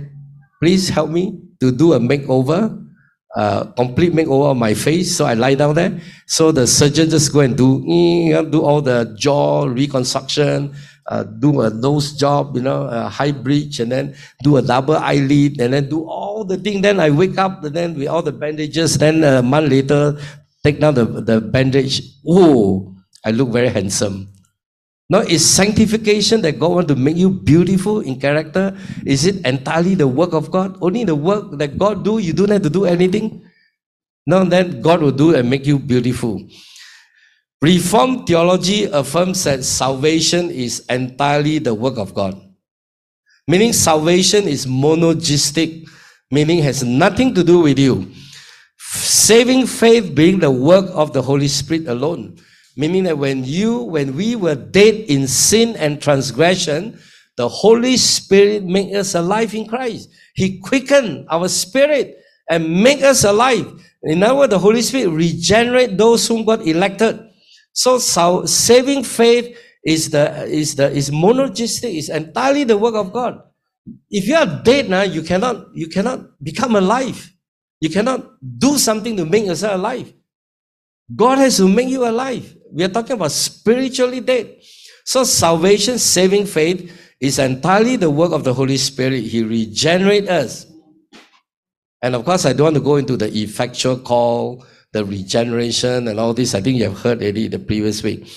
[0.61, 2.87] please help me to do a makeover
[3.37, 5.15] uh, complete makeover of my face.
[5.15, 5.99] So I lie down there.
[6.25, 7.85] So the surgeon just go and do,
[8.49, 10.73] do all the jaw reconstruction,
[11.05, 14.97] uh, do a nose job, you know, a high bridge, and then do a double
[14.97, 16.81] eyelid, and then do all the thing.
[16.81, 18.97] Then I wake up, and then with all the bandages.
[18.97, 20.19] Then a month later,
[20.63, 22.01] take down the, the bandage.
[22.27, 22.95] Oh,
[23.25, 24.29] I look very handsome.
[25.09, 28.77] Now, is sanctification that God want to make you beautiful in character?
[29.05, 30.77] Is it entirely the work of God?
[30.81, 33.41] Only the work that God do, you don't have to do anything?
[34.25, 36.45] No, then God will do and make you beautiful.
[37.61, 42.39] Reformed theology affirms that salvation is entirely the work of God.
[43.47, 45.87] Meaning salvation is monergistic,
[46.31, 48.11] meaning has nothing to do with you.
[48.77, 52.37] Saving faith being the work of the Holy Spirit alone.
[52.75, 56.99] Meaning that when you, when we were dead in sin and transgression,
[57.37, 60.09] the Holy Spirit made us alive in Christ.
[60.33, 62.17] He quickened our spirit
[62.49, 63.71] and make us alive.
[64.03, 67.19] In other words, the Holy Spirit regenerate those whom God elected.
[67.73, 73.13] So, so saving faith is the is the is monergistic, is entirely the work of
[73.13, 73.41] God.
[74.09, 77.31] If you are dead now, you cannot you cannot become alive.
[77.79, 78.25] You cannot
[78.57, 80.13] do something to make yourself alive.
[81.15, 82.55] God has to make you alive.
[82.71, 84.57] We are talking about spiritually dead.
[85.05, 89.23] So salvation, saving faith, is entirely the work of the Holy Spirit.
[89.23, 90.65] He regenerates us.
[92.01, 96.19] And of course, I don't want to go into the effectual call, the regeneration, and
[96.19, 96.53] all this.
[96.53, 98.27] I think you have heard already the previous week.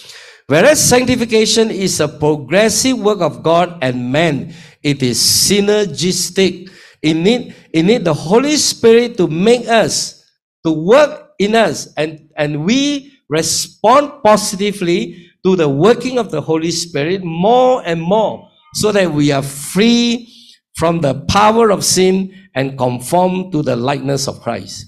[0.46, 6.70] Whereas sanctification is a progressive work of God and man, it is synergistic.
[7.02, 10.24] It need, it need the Holy Spirit to make us,
[10.64, 16.70] to work in us, and, and we respond positively to the working of the Holy
[16.70, 20.28] Spirit more and more so that we are free
[20.76, 24.86] from the power of sin and conform to the likeness of Christ.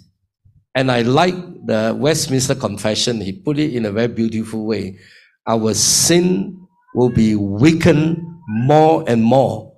[0.74, 1.34] And I like
[1.66, 3.20] the Westminster Confession.
[3.20, 4.98] He put it in a very beautiful way.
[5.46, 9.71] Our sin will be weakened more and more.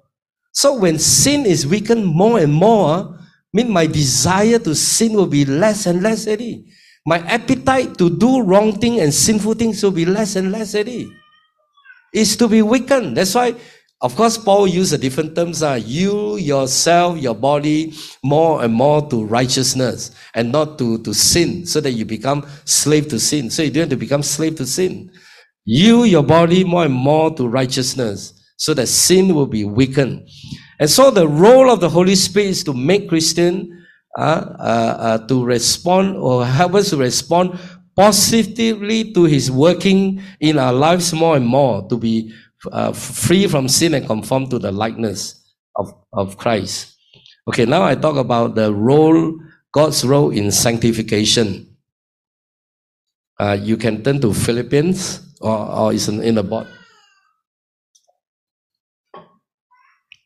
[0.55, 3.19] So when sin is weakened more and more,
[3.53, 6.65] mean my desire to sin will be less and less already
[7.07, 11.13] my appetite to do wrong thing and sinful things will be less and less already.
[12.13, 13.17] It's to be weakened.
[13.17, 13.55] That's why,
[14.01, 15.63] of course, Paul used a different terms.
[15.63, 21.67] Uh, you yourself, your body, more and more to righteousness and not to, to sin,
[21.67, 23.51] so that you become slave to sin.
[23.51, 25.11] So you don't have to become slave to sin.
[25.67, 28.33] You, your body, more and more to righteousness,
[28.65, 30.27] so that sin will be weakened.
[30.81, 33.85] And so the role of the Holy Spirit is to make Christian
[34.17, 37.59] uh, uh, uh, to respond or help us to respond
[37.95, 42.33] positively to his working in our lives more and more to be
[42.73, 45.45] uh, free from sin and conform to the likeness
[45.77, 46.97] of, of Christ.
[47.47, 49.39] Okay, now I talk about the role,
[49.73, 51.77] God's role in sanctification.
[53.39, 56.67] Uh, you can turn to Philippians or, or it's in, in the board.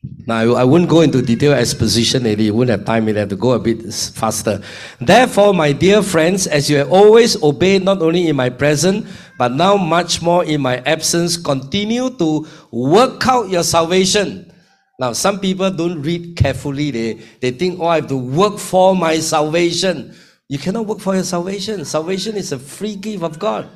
[0.01, 3.51] Now, I wouldn't go into detailed exposition, you wouldn't have time, you have to go
[3.51, 4.61] a bit faster.
[5.01, 9.51] Therefore, my dear friends, as you have always obeyed, not only in my presence, but
[9.51, 14.53] now much more in my absence, continue to work out your salvation.
[14.99, 16.91] Now, some people don't read carefully.
[16.91, 20.15] They, they think, oh, I have to work for my salvation.
[20.47, 21.83] You cannot work for your salvation.
[21.83, 23.69] Salvation is a free gift of God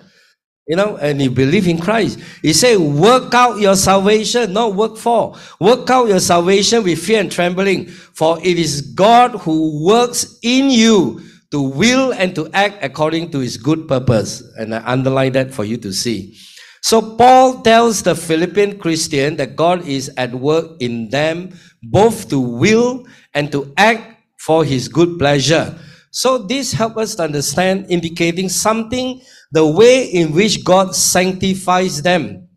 [0.67, 2.19] you know, and you believe in Christ.
[2.41, 5.35] He said, work out your salvation, not work for.
[5.59, 10.69] Work out your salvation with fear and trembling, for it is God who works in
[10.69, 14.41] you to will and to act according to his good purpose.
[14.57, 16.37] And I underline that for you to see.
[16.81, 22.39] So Paul tells the Philippian Christian that God is at work in them both to
[22.39, 25.77] will and to act for his good pleasure.
[26.11, 29.21] So this helps us to understand, indicating something
[29.53, 32.49] the way in which God sanctifies them.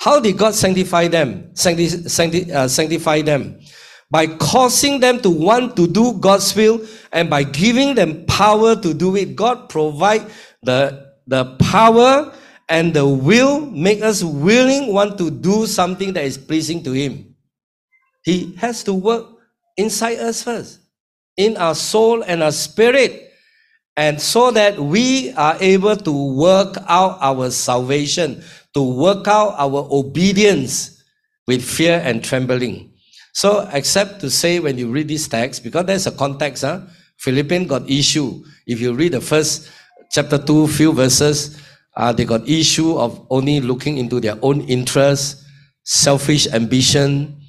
[0.00, 1.54] How did God sanctify them?
[1.54, 3.60] Sancti- sancti- uh, sanctify them
[4.10, 8.94] by causing them to want to do God's will and by giving them power to
[8.94, 9.36] do it.
[9.36, 10.26] God provide
[10.62, 12.34] the, the power
[12.68, 17.36] and the will make us willing want to do something that is pleasing to him.
[18.24, 19.26] He has to work
[19.76, 20.80] inside us first.
[21.36, 23.25] in our soul and our spirit,
[23.96, 28.42] and so that we are able to work out our salvation,
[28.74, 31.02] to work out our obedience
[31.46, 32.92] with fear and trembling.
[33.32, 36.80] So, except to say when you read this text, because there's a context, huh?
[37.18, 38.44] Philippians got issue.
[38.66, 39.70] If you read the first
[40.10, 41.60] chapter 2, few verses,
[41.96, 45.44] uh, they got issue of only looking into their own interests,
[45.84, 47.40] selfish ambition.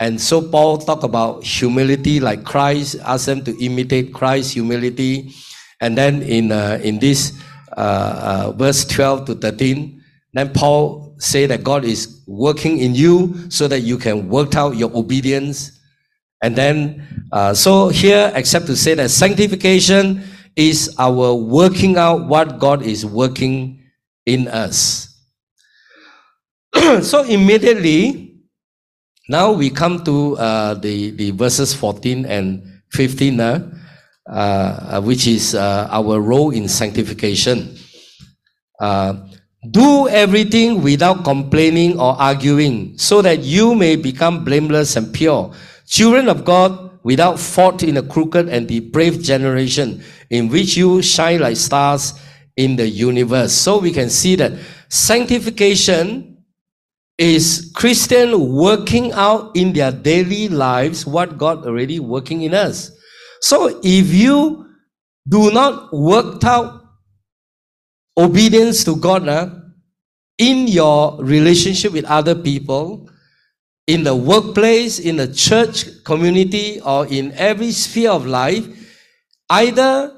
[0.00, 5.32] And so Paul talk about humility like Christ, ask them to imitate Christ's humility.
[5.80, 7.32] And then in, uh, in this
[7.76, 10.02] uh, uh verse 12 to 13,
[10.32, 14.76] then Paul say that God is working in you so that you can work out
[14.76, 15.80] your obedience.
[16.42, 20.22] And then, uh, so here, except to say that sanctification
[20.54, 23.82] is our working out what God is working
[24.26, 25.08] in us.
[27.02, 28.34] so immediately,
[29.28, 33.70] now we come to uh, the, the verses 14 and 15, uh,
[35.02, 37.76] which is uh, our role in sanctification.
[38.80, 39.14] Uh,
[39.70, 45.52] do everything without complaining or arguing, so that you may become blameless and pure,
[45.86, 51.40] children of God without fault in a crooked and depraved generation, in which you shine
[51.40, 52.14] like stars
[52.56, 53.52] in the universe.
[53.52, 54.52] So we can see that
[54.88, 56.36] sanctification
[57.18, 62.90] is Christian working out in their daily lives what God already working in us.
[63.40, 64.66] So if you
[65.28, 66.82] do not work out
[68.16, 69.50] obedience to God uh,
[70.38, 73.08] in your relationship with other people,
[73.86, 78.66] in the workplace, in the church community, or in every sphere of life,
[79.50, 80.12] either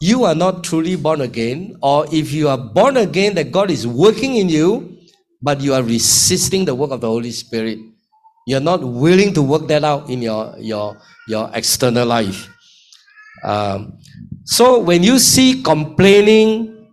[0.00, 3.86] you are not truly born again, or if you are born again, that God is
[3.86, 4.98] working in you,
[5.42, 7.78] but you are resisting the work of the Holy Spirit.
[8.46, 10.96] You're not willing to work that out in your, your,
[11.28, 12.48] your external life.
[13.42, 13.98] Um,
[14.44, 16.92] so when you see complaining,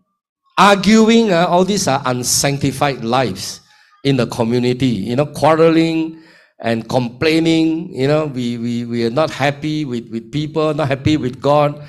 [0.58, 3.62] arguing, uh, all these are unsanctified lives
[4.04, 4.88] in the community.
[4.88, 6.22] You know, quarreling
[6.60, 7.94] and complaining.
[7.94, 11.82] You know, we, we, we are not happy with, with people, not happy with God.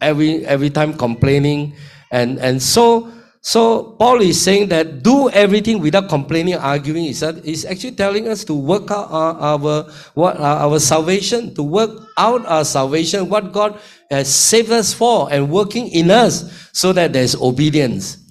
[0.00, 1.76] Every every time complaining,
[2.10, 3.06] and and so
[3.42, 7.06] so Paul is saying that do everything without complaining, arguing.
[7.06, 11.62] Is that is actually telling us to work out our, our what our salvation, to
[11.64, 13.80] work out our salvation, what God
[14.14, 18.22] has saved us for, and working in us so that there's obedience.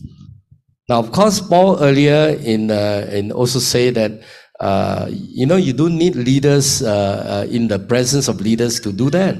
[0.88, 4.24] Now, of course, Paul earlier in uh, in also say that
[4.62, 8.93] uh, you know you don't need leaders uh, uh in the presence of leaders to
[8.95, 9.36] do that.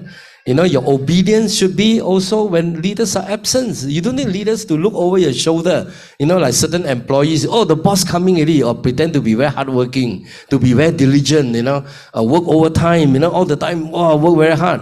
[0.46, 3.84] You know, your obedience should be also when leaders are absent.
[3.84, 5.92] You don't need leaders to look over your shoulder.
[6.18, 9.52] You know, like certain employees, oh, the boss coming already, or pretend to be very
[9.52, 11.86] hardworking, to be very diligent, you know,
[12.18, 14.82] uh, work overtime, you know, all the time, oh, work very hard.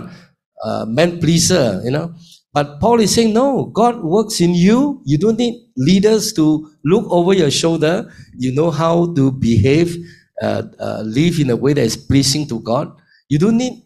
[0.63, 2.13] Uh, man pleaser, you know.
[2.53, 5.01] But Paul is saying, no, God works in you.
[5.05, 8.11] You don't need leaders to look over your shoulder.
[8.37, 9.95] You know how to behave,
[10.41, 12.91] uh, uh, live in a way that is pleasing to God.
[13.27, 13.83] You don't need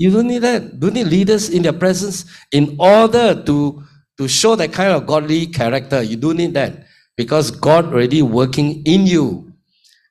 [0.00, 0.80] you don't need that.
[0.80, 3.82] Don't need leaders in their presence in order to,
[4.16, 6.02] to show that kind of godly character.
[6.02, 6.86] You don't need that
[7.18, 9.52] because God already working in you.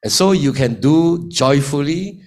[0.04, 2.22] And so you can do joyfully,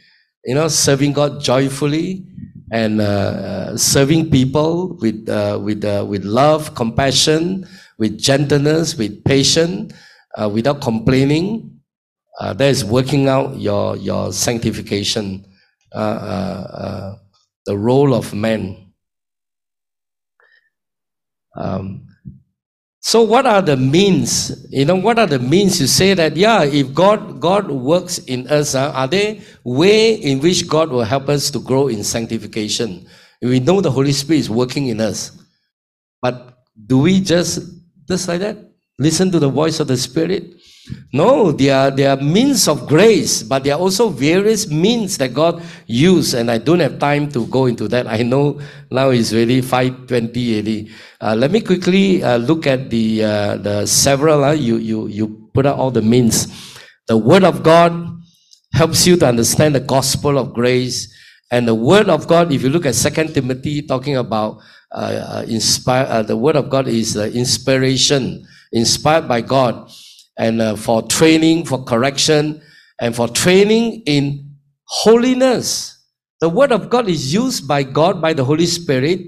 [0.45, 2.27] you know, serving God joyfully
[2.73, 7.65] and uh, uh serving people with, uh, with, uh, with love, compassion,
[7.97, 9.95] with gentleness, with patience,
[10.37, 11.79] uh, without complaining.
[12.41, 15.47] Uh, that is working out your, your sanctification
[17.67, 18.93] the role of man.
[21.57, 22.07] Um,
[23.01, 24.67] so what are the means?
[24.71, 28.47] You know, what are the means you say that, yeah, if God, God works in
[28.47, 33.07] us, uh, are there way in which God will help us to grow in sanctification?
[33.43, 35.33] We know the Holy Spirit is working in us.
[36.21, 37.61] But do we just,
[38.09, 38.57] just like that,
[39.01, 40.55] listen to the voice of the Spirit?
[41.13, 45.33] No, they are, they are means of grace, but there are also various means that
[45.33, 48.09] God used, and I don't have time to go into that.
[48.09, 48.61] I know
[48.91, 50.91] now it's really 5.20 already.
[51.21, 55.51] Uh, let me quickly uh, look at the, uh, the several, uh, you, you, you
[55.55, 56.49] put out all the means.
[57.07, 57.93] The Word of God
[58.73, 61.15] helps you to understand the gospel of grace,
[61.53, 64.59] and the Word of God, if you look at Second Timothy, talking about
[64.91, 69.89] uh, uh, inspire, uh, the Word of God is inspiration, inspired by God
[70.39, 72.61] and uh, for training, for correction,
[73.01, 75.99] and for training in holiness.
[76.41, 79.21] The Word of God is used by God, by the Holy Spirit,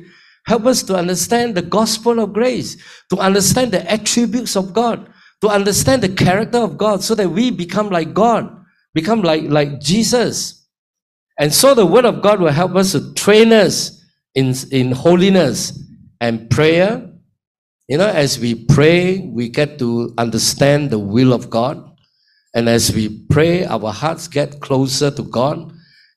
[0.47, 2.77] help us to understand the gospel of grace,
[3.11, 5.09] to understand the attributes of God,
[5.41, 8.51] to understand the character of God, so that we become like God,
[8.95, 10.67] become like, like Jesus.
[11.39, 15.79] And so the Word of God will help us to train us in, in holiness
[16.21, 17.11] and prayer.
[17.87, 21.85] You know, as we pray, we get to understand the will of God.
[22.55, 25.71] And as we pray, our hearts get closer to God.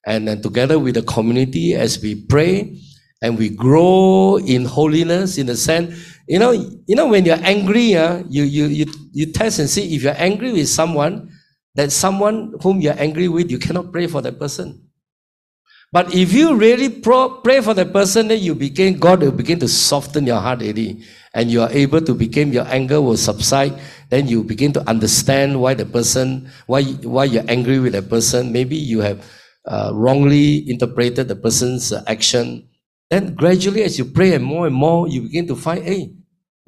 [0.05, 2.80] And then together with the community, as we pray
[3.22, 7.95] and we grow in holiness, in the sense, you know, you know, when you're angry,
[7.95, 11.30] uh, you, you, you, you test and see if you're angry with someone,
[11.76, 14.86] that someone whom you're angry with, you cannot pray for that person.
[15.91, 19.67] But if you really pray for that person, then you begin, God will begin to
[19.67, 21.03] soften your heart already.
[21.33, 23.79] And you are able to become, your anger will subside.
[24.09, 28.51] Then you begin to understand why the person, why, why you're angry with that person.
[28.51, 29.23] Maybe you have
[29.65, 32.67] uh, wrongly interpreted the person's uh, action.
[33.09, 36.13] Then gradually, as you pray and more and more, you begin to find, hey,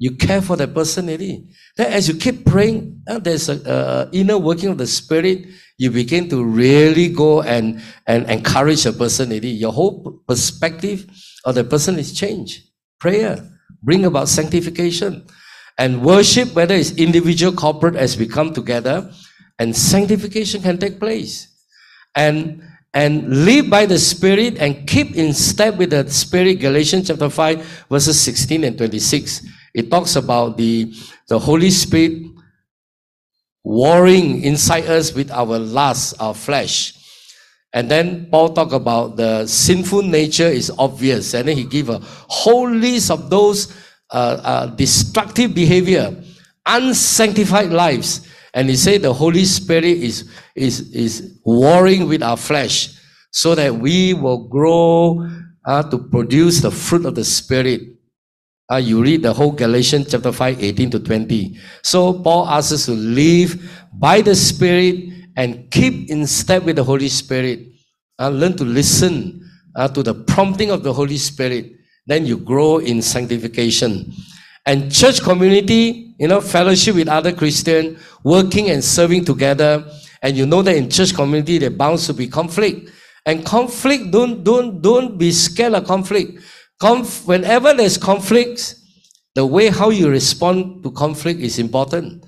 [0.00, 1.46] you care for that person already.
[1.76, 5.46] Then as you keep praying, uh, there's a, a, inner working of the spirit.
[5.80, 9.30] You begin to really go and, and encourage a person.
[9.32, 11.08] Your whole perspective
[11.46, 12.68] of the person is changed.
[12.98, 13.48] Prayer
[13.82, 15.24] bring about sanctification.
[15.78, 19.10] And worship, whether it's individual, corporate, as we come together,
[19.58, 21.48] and sanctification can take place.
[22.14, 22.62] And
[22.92, 26.60] and live by the Spirit and keep in step with the Spirit.
[26.60, 29.46] Galatians chapter 5, verses 16 and 26.
[29.72, 30.92] It talks about the,
[31.28, 32.26] the Holy Spirit
[33.64, 36.94] warring inside us with our lust, our flesh.
[37.72, 41.34] And then Paul talk about the sinful nature is obvious.
[41.34, 43.72] And then he give a whole list of those
[44.10, 46.16] uh, uh, destructive behavior,
[46.66, 48.26] unsanctified lives.
[48.54, 52.98] And he said the Holy Spirit is, is, is warring with our flesh
[53.30, 55.28] so that we will grow
[55.64, 57.82] uh, to produce the fruit of the Spirit.
[58.70, 61.58] Uh, you read the whole Galatians chapter 5, 18 to 20.
[61.82, 63.58] So Paul asks us to live
[63.94, 67.66] by the Spirit and keep in step with the Holy Spirit.
[68.18, 69.42] Uh, learn to listen
[69.74, 71.72] uh, to the prompting of the Holy Spirit.
[72.06, 74.12] Then you grow in sanctification.
[74.66, 79.84] And church community, you know, fellowship with other Christian, working and serving together.
[80.22, 82.90] And you know that in church community, there bound to be conflict.
[83.26, 86.40] And conflict, don't, don't, don't be scared of conflict.
[86.80, 88.74] Conf- whenever there's conflicts,
[89.34, 92.24] the way how you respond to conflict is important.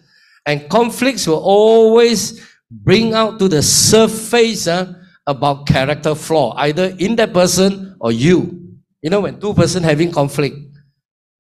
[0.46, 4.92] And conflicts will always bring out to the surface uh,
[5.26, 8.58] about character flaw, either in that person or you.
[9.02, 10.56] You know, when two person having conflict,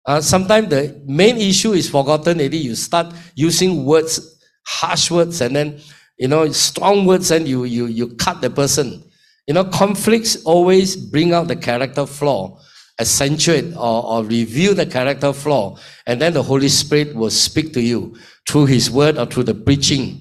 [0.06, 5.54] uh, sometimes the main issue is forgotten Maybe You start using words, harsh words, and
[5.54, 5.80] then,
[6.18, 9.02] you know, strong words, and you, you, you cut the person.
[9.46, 12.58] You know, conflicts always bring out the character flaw,
[13.02, 15.76] accentuate or, or reveal the character flaw,
[16.06, 18.16] and then the Holy Spirit will speak to you
[18.48, 20.20] through His word or through the preaching,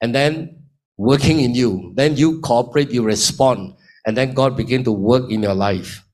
[0.00, 0.64] and then
[0.98, 1.92] working in you.
[1.94, 3.74] Then you cooperate, you respond,
[4.06, 6.04] and then God begin to work in your life.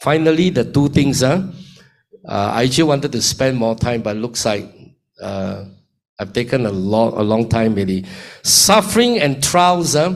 [0.00, 1.42] Finally, the two things, huh?
[2.26, 4.66] Uh, I actually wanted to spend more time, but looks like
[5.22, 5.64] uh,
[6.20, 8.04] I've taken a long, a long time maybe.
[8.42, 10.14] Suffering and trials, huh?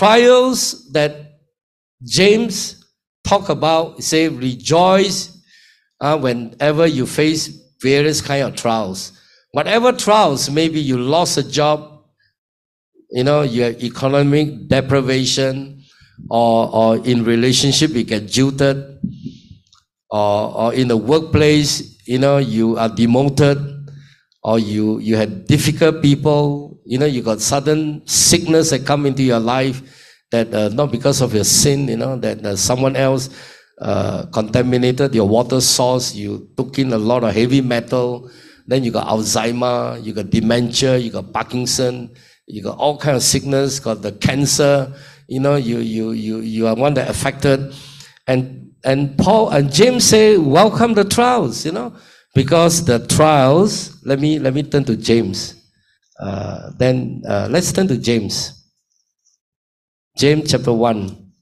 [0.00, 1.40] trials that
[2.04, 2.79] James
[3.24, 5.36] talk about, say rejoice
[6.00, 7.48] uh, whenever you face
[7.82, 9.12] various kind of trials.
[9.52, 12.04] Whatever trials, maybe you lost a job,
[13.10, 15.82] you know, your economic deprivation,
[16.28, 18.98] or, or in relationship you get jilted,
[20.10, 23.58] or, or in the workplace, you know, you are demoted,
[24.42, 29.22] or you, you had difficult people, you know, you got sudden sickness that come into
[29.22, 29.99] your life
[30.30, 33.30] that uh, not because of your sin, you know, that uh, someone else
[33.80, 38.30] uh, contaminated your water source, you took in a lot of heavy metal,
[38.66, 42.14] then you got Alzheimer, you got dementia, you got Parkinson,
[42.46, 44.92] you got all kind of sickness, got the cancer,
[45.28, 47.74] you know, you, you, you, you are one that affected.
[48.26, 51.94] And, and Paul and James say, welcome the trials, you know,
[52.34, 55.56] because the trials, let me, let me turn to James.
[56.20, 58.59] Uh, then uh, let's turn to James.
[60.20, 61.32] James chapter 1.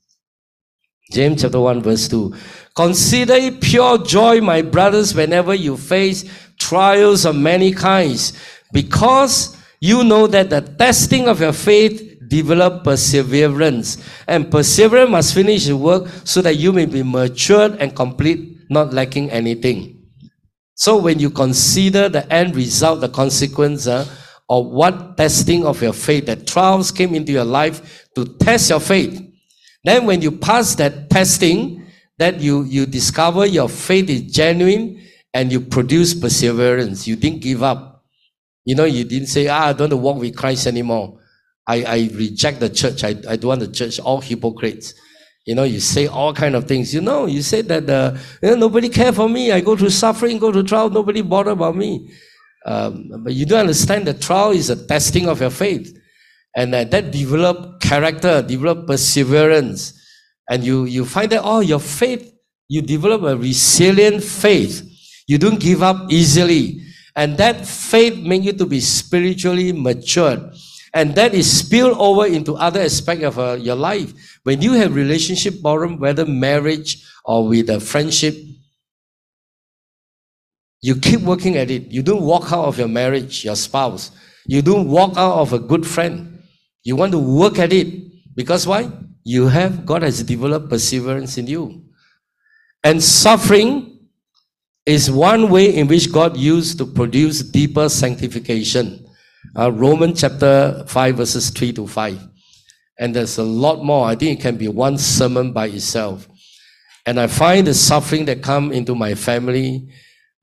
[1.10, 2.32] James chapter 1 verse 2.
[2.76, 6.24] Consider it pure joy, my brothers, whenever you face
[6.60, 8.38] trials of many kinds,
[8.72, 13.98] because you know that the testing of your faith develop perseverance.
[14.28, 18.92] And perseverance must finish the work so that you may be matured and complete, not
[18.92, 20.06] lacking anything.
[20.76, 24.06] So when you consider the end result, the consequence uh,
[24.48, 28.80] of what testing of your faith, that trials came into your life to test your
[28.80, 29.22] faith.
[29.84, 31.86] Then when you pass that testing,
[32.18, 35.00] that you, you discover your faith is genuine
[35.32, 37.06] and you produce perseverance.
[37.06, 38.04] You didn't give up.
[38.64, 41.20] You know, you didn't say, ah, I don't want to walk with Christ anymore.
[41.66, 43.04] I, I reject the church.
[43.04, 44.94] I, I don't want the church, all hypocrites.
[45.46, 46.92] You know, you say all kind of things.
[46.92, 49.52] You know, you say that uh, you know, nobody care for me.
[49.52, 52.10] I go through suffering, go to trial, nobody bother about me.
[52.66, 55.96] Um, but you don't understand that trial is a testing of your faith.
[56.56, 59.94] And that develop character, develop perseverance.
[60.50, 62.34] And you, you find that, oh, your faith,
[62.68, 64.82] you develop a resilient faith.
[65.26, 66.82] You don't give up easily.
[67.14, 70.52] And that faith makes you to be spiritually matured.
[70.94, 74.40] And that is spilled over into other aspects of uh, your life.
[74.42, 78.34] When you have relationship problem, whether marriage or with a friendship,
[80.80, 81.88] you keep working at it.
[81.88, 84.12] You don't walk out of your marriage, your spouse.
[84.46, 86.42] You don't walk out of a good friend.
[86.84, 88.34] You want to work at it.
[88.34, 88.90] Because why?
[89.24, 91.84] You have, God has developed perseverance in you.
[92.84, 94.08] And suffering
[94.86, 99.06] is one way in which God used to produce deeper sanctification.
[99.56, 102.28] Uh, Romans chapter 5, verses 3 to 5.
[102.98, 104.06] And there's a lot more.
[104.06, 106.28] I think it can be one sermon by itself.
[107.04, 109.88] And I find the suffering that come into my family,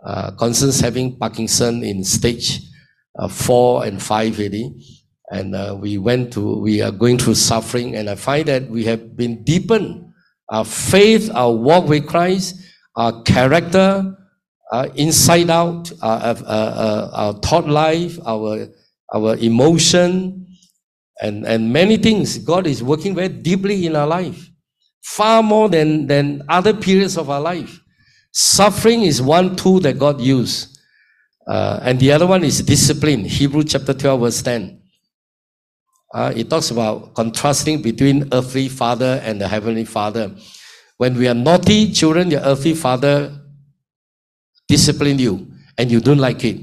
[0.06, 2.62] uh, Constance having Parkinson in stage
[3.20, 4.74] uh, four and five already.
[5.32, 7.96] And uh, we went to, we are going through suffering.
[7.96, 10.14] And I find that we have been deepened.
[10.50, 12.56] Our faith, our walk with Christ,
[12.96, 14.16] our character,
[14.72, 18.68] our inside out, our, uh, uh, our thought life, our
[19.14, 20.46] our emotion,
[21.22, 22.38] and, and many things.
[22.38, 24.50] God is working very deeply in our life,
[25.04, 27.80] far more than, than other periods of our life.
[28.38, 30.78] Suffering is one tool that God used.
[31.48, 33.24] Uh, and the other one is discipline.
[33.24, 34.82] Hebrew chapter 12, verse 10.
[36.14, 40.36] Uh, it talks about contrasting between earthly father and the heavenly father.
[40.98, 43.40] When we are naughty children, your earthly father
[44.68, 46.60] discipline you and you don't like it.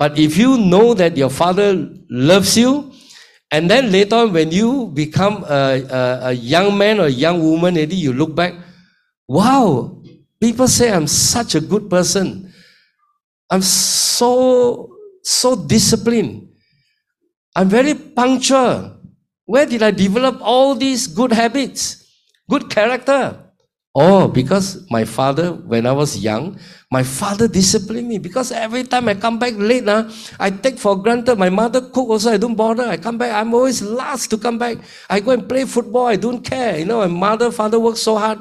[0.00, 2.92] But if you know that your father loves you,
[3.52, 7.40] and then later on when you become a, a, a young man or a young
[7.40, 8.54] woman, maybe you look back,
[9.28, 9.97] wow,
[10.40, 12.52] people say I'm such a good person.
[13.50, 16.48] I'm so, so disciplined.
[17.56, 19.00] I'm very punctual.
[19.46, 22.04] Where did I develop all these good habits,
[22.48, 23.48] good character?
[23.94, 26.60] Oh, because my father, when I was young,
[26.90, 30.08] my father disciplined me because every time I come back late, now,
[30.38, 32.84] I take for granted my mother cook also, I don't bother.
[32.84, 34.76] I come back, I'm always last to come back.
[35.10, 36.78] I go and play football, I don't care.
[36.78, 38.40] You know, my mother, father work so hard.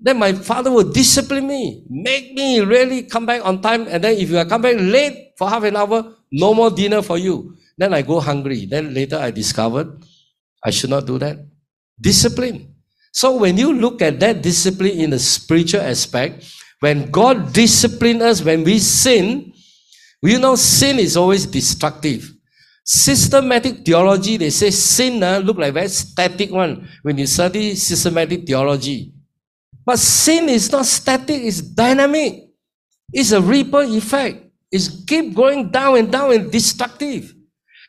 [0.00, 3.86] Then my father will discipline me, make me really come back on time.
[3.86, 7.18] And then if you come back late for half an hour, no more dinner for
[7.18, 7.54] you.
[7.76, 8.64] Then I go hungry.
[8.66, 10.02] Then later I discovered
[10.64, 11.38] I should not do that.
[12.00, 12.74] Discipline.
[13.12, 16.44] So when you look at that discipline in the spiritual aspect,
[16.80, 19.52] when God disciplines us, when we sin,
[20.22, 22.30] we know sin is always destructive.
[22.84, 28.46] Systematic theology, they say sin uh, look like very static one when you study systematic
[28.46, 29.12] theology.
[29.90, 32.46] But sin is not static, it's dynamic.
[33.12, 34.38] It's a ripple effect.
[34.70, 37.34] It's keep going down and down and destructive.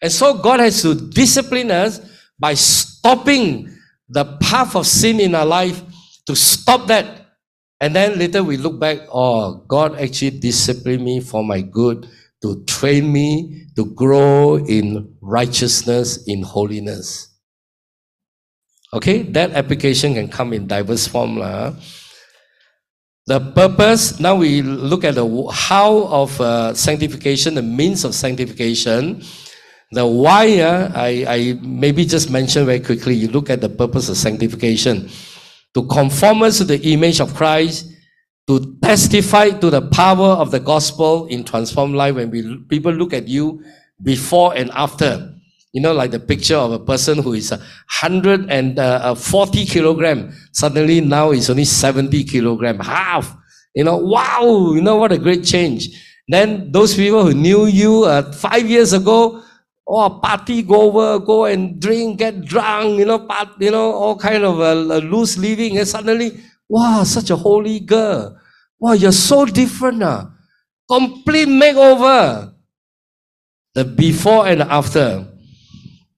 [0.01, 1.99] And so God has to discipline us
[2.39, 3.77] by stopping
[4.09, 5.83] the path of sin in our life
[6.25, 7.05] to stop that.
[7.79, 12.09] And then later we look back, oh, God actually disciplined me for my good,
[12.41, 17.30] to train me to grow in righteousness, in holiness.
[18.93, 21.37] Okay, that application can come in diverse form.
[21.37, 21.73] Lah.
[23.27, 29.23] The purpose, now we look at the how of uh, sanctification, the means of sanctification.
[29.93, 33.13] The why, uh, I, I maybe just mention very quickly.
[33.13, 35.09] You look at the purpose of sanctification
[35.73, 37.87] to conform us to the image of Christ,
[38.47, 42.15] to testify to the power of the gospel in transformed life.
[42.15, 43.63] When we people look at you
[44.03, 45.33] before and after,
[45.74, 47.59] you know, like the picture of a person who is a
[47.89, 53.36] hundred and uh, forty kilogram, suddenly now is only seventy kilogram, half.
[53.74, 54.74] You know, wow!
[54.74, 55.89] You know what a great change.
[56.28, 59.43] Then those people who knew you uh, five years ago
[59.91, 64.17] oh, party, go over, go and drink, get drunk, you know, part, you know, all
[64.17, 65.78] kind of uh, loose living.
[65.78, 68.38] And suddenly, wow, such a holy girl.
[68.80, 70.01] Wow, you're so different.
[70.01, 70.26] Uh.
[70.89, 72.53] Complete makeover.
[73.76, 75.28] The before and after.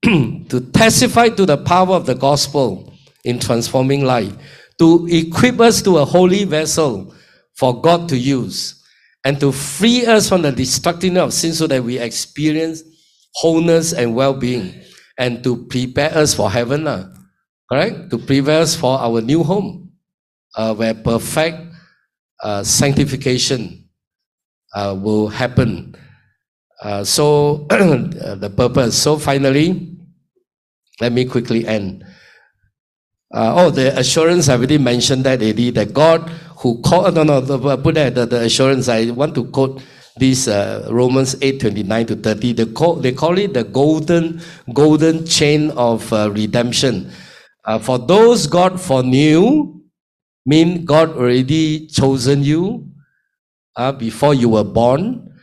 [0.48, 2.92] to testify to the power of the gospel
[3.24, 4.34] in transforming life.
[4.78, 7.14] To equip us to a holy vessel
[7.56, 8.82] for God to use.
[9.24, 12.82] And to free us from the destructiveness of sin so that we experience
[13.34, 14.82] wholeness and well-being
[15.18, 17.12] and to prepare us for heaven uh,
[17.70, 19.90] correct to prepare us for our new home
[20.56, 21.58] uh, where perfect
[22.42, 23.88] uh, sanctification
[24.74, 25.94] uh, will happen
[26.82, 29.93] uh, so the purpose so finally
[31.00, 32.04] let me quickly end
[33.34, 35.70] Uh, oh, the assurance I already mentioned that already.
[35.70, 38.88] That God who called no no the, put that the, the assurance.
[38.88, 39.82] I want to quote
[40.16, 42.52] this uh, Romans eight twenty nine to thirty.
[42.52, 44.40] They call they call it the golden
[44.72, 47.10] golden chain of uh, redemption.
[47.64, 49.82] Uh, for those God foreknew,
[50.46, 52.86] mean God already chosen you
[53.76, 55.33] uh, before you were born.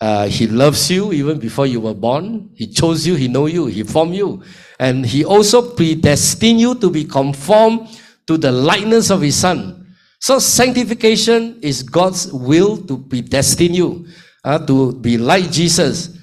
[0.00, 2.50] Uh, he loves you even before you were born.
[2.54, 4.42] He chose you, He know you, He formed you.
[4.78, 7.88] And He also predestined you to be conformed
[8.26, 9.86] to the likeness of His Son.
[10.20, 14.06] So sanctification is God's will to predestine you
[14.44, 16.18] uh, to be like Jesus.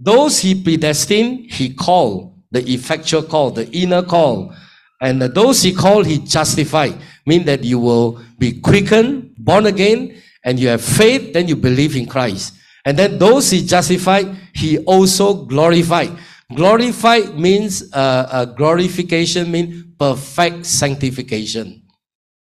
[0.00, 4.52] Those He predestined, He called, the effectual call, the inner call.
[5.00, 6.98] And those He called, He justified.
[7.24, 11.94] Mean that you will be quickened, born again, and you have faith, then you believe
[11.94, 12.54] in Christ.
[12.86, 16.16] And then those he justified, he also glorified.
[16.54, 21.82] Glorified means uh, uh, glorification means perfect sanctification.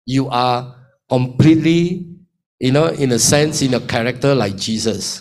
[0.07, 0.75] You are
[1.11, 2.09] completely,
[2.59, 5.21] you know, in a sense, in a character like Jesus.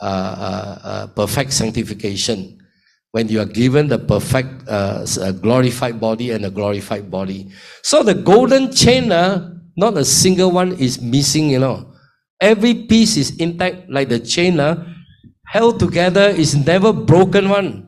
[0.00, 2.58] Uh, uh, uh perfect sanctification.
[3.12, 7.50] When you are given the perfect, uh, glorified body and a glorified body.
[7.82, 11.91] So the golden chain, not a single one is missing, you know.
[12.42, 14.84] Every piece is intact, like the chain uh,
[15.46, 17.86] held together is never broken one.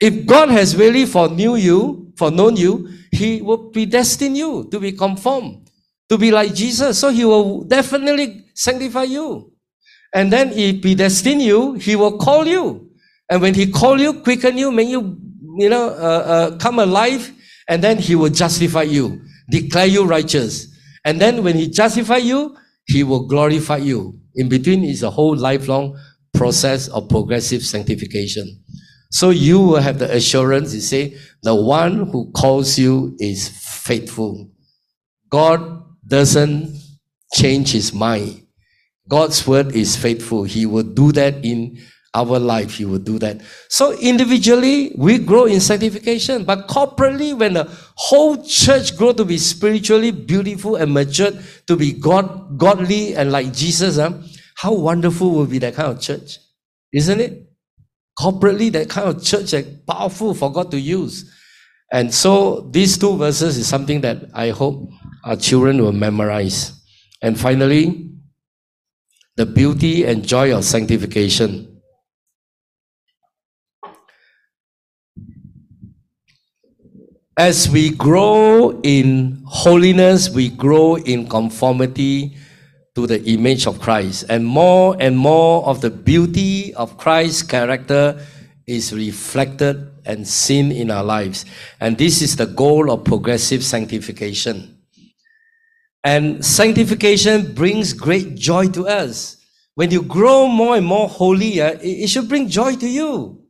[0.00, 5.70] If God has really foreknew you, foreknown you, He will predestine you to be conformed,
[6.08, 6.98] to be like Jesus.
[6.98, 9.52] So He will definitely sanctify you.
[10.12, 12.90] And then He predestine you, He will call you.
[13.30, 15.16] And when He call you, quicken you, make you,
[15.58, 17.32] you know, uh, uh, come alive,
[17.68, 20.74] and then He will justify you, declare you righteous.
[21.04, 22.56] And then when He justify you,
[22.86, 24.18] he will glorify you.
[24.34, 25.98] In between is a whole lifelong
[26.34, 28.62] process of progressive sanctification.
[29.10, 34.50] So you will have the assurance, you say, the one who calls you is faithful.
[35.30, 36.76] God doesn't
[37.32, 38.46] change his mind.
[39.08, 40.44] God's word is faithful.
[40.44, 41.78] He will do that in
[42.16, 43.42] our life, He will do that.
[43.68, 49.36] So individually, we grow in sanctification, but corporately, when the whole church grow to be
[49.36, 54.12] spiritually beautiful and matured, to be God, godly and like Jesus, huh?
[54.56, 56.38] how wonderful will be that kind of church,
[56.92, 57.42] isn't it?
[58.18, 61.30] Corporately, that kind of church, like powerful for God to use.
[61.92, 64.88] And so these two verses is something that I hope
[65.24, 66.72] our children will memorize.
[67.20, 68.10] And finally,
[69.36, 71.75] the beauty and joy of sanctification.
[77.38, 82.34] As we grow in holiness, we grow in conformity
[82.94, 84.24] to the image of Christ.
[84.30, 88.24] And more and more of the beauty of Christ's character
[88.66, 91.44] is reflected and seen in our lives.
[91.78, 94.78] And this is the goal of progressive sanctification.
[96.02, 99.36] And sanctification brings great joy to us.
[99.74, 103.45] When you grow more and more holy, it should bring joy to you.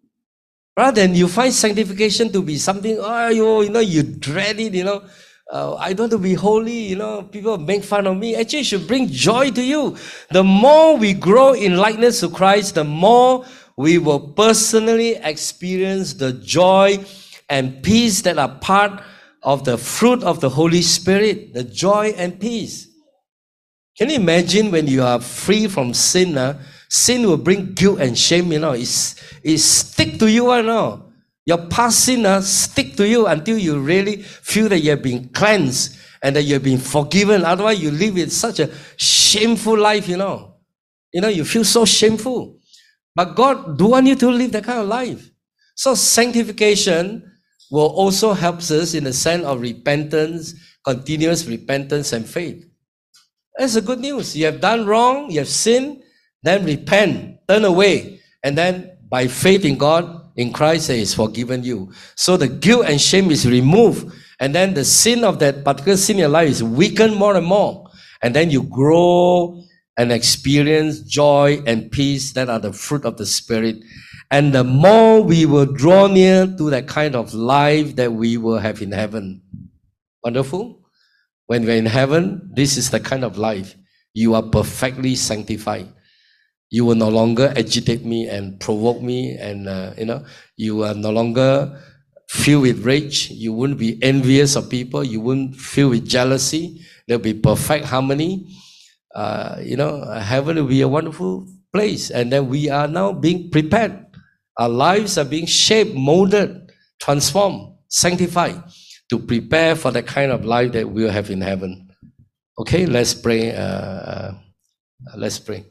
[0.77, 4.75] Rather than you find sanctification to be something, oh, you, you know, you dread it,
[4.75, 5.03] you know.
[5.51, 8.35] Uh, I don't want to be holy, you know, people make fun of me.
[8.35, 9.97] Actually, should bring joy to you.
[10.31, 13.47] The more we grow in likeness to Christ, the more
[13.77, 16.99] we will personally experience the joy
[17.49, 19.01] and peace that are part
[19.43, 22.89] of the fruit of the Holy Spirit, the joy and peace.
[23.97, 26.37] Can you imagine when you are free from sin?
[26.37, 28.73] Uh, sin will bring guilt and shame, you know.
[28.73, 31.13] It's, it stick to you, you know.
[31.45, 35.29] Your past sin uh, stick to you until you really feel that you have been
[35.29, 37.45] cleansed and that you have been forgiven.
[37.45, 40.57] Otherwise, you live in such a shameful life, you know.
[41.13, 42.59] You know, you feel so shameful.
[43.15, 45.31] But God do want you to live that kind of life.
[45.77, 47.33] So sanctification
[47.71, 52.65] will also help us in the sense of repentance, continuous repentance and faith.
[53.57, 54.37] That's the good news.
[54.37, 56.03] You have done wrong, you have sinned,
[56.43, 61.63] then repent, turn away, and then by faith in God, in Christ, He is forgiven
[61.63, 61.93] you.
[62.15, 66.17] So the guilt and shame is removed, and then the sin of that particular sin
[66.17, 67.91] in your life is weakened more and more.
[68.23, 69.63] And then you grow
[69.97, 73.77] and experience joy and peace that are the fruit of the Spirit.
[74.31, 78.59] And the more we will draw near to that kind of life that we will
[78.59, 79.43] have in heaven.
[80.23, 80.83] Wonderful.
[81.47, 83.77] When we're in heaven, this is the kind of life.
[84.13, 85.89] You are perfectly sanctified
[86.71, 90.25] you will no longer agitate me and provoke me and uh, you know
[90.57, 91.81] you are no longer
[92.29, 97.23] filled with rage you wouldn't be envious of people you wouldn't feel with jealousy there'll
[97.23, 98.49] be perfect harmony
[99.15, 103.51] uh, you know heaven will be a wonderful place and then we are now being
[103.51, 104.07] prepared
[104.59, 108.63] our lives are being shaped molded transformed sanctified
[109.09, 111.89] to prepare for the kind of life that we'll have in heaven.
[112.59, 113.55] Okay, let's pray.
[113.55, 114.35] Uh, uh,
[115.17, 115.65] let's pray.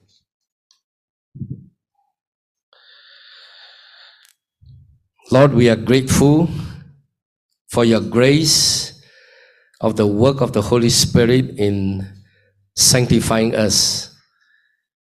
[5.35, 6.47] Lord, we are grateful
[7.67, 9.03] for your grace
[9.81, 12.07] of the work of the Holy Spirit in
[12.77, 14.15] sanctifying us.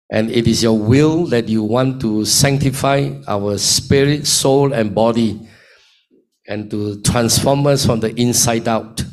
[0.09, 5.37] And it is your will that you want to sanctify our spirit, soul, and body
[6.47, 9.03] and to transform us from the inside out.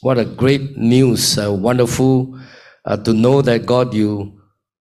[0.00, 2.36] What a great news, uh, wonderful
[2.84, 4.42] uh, to know that God, you,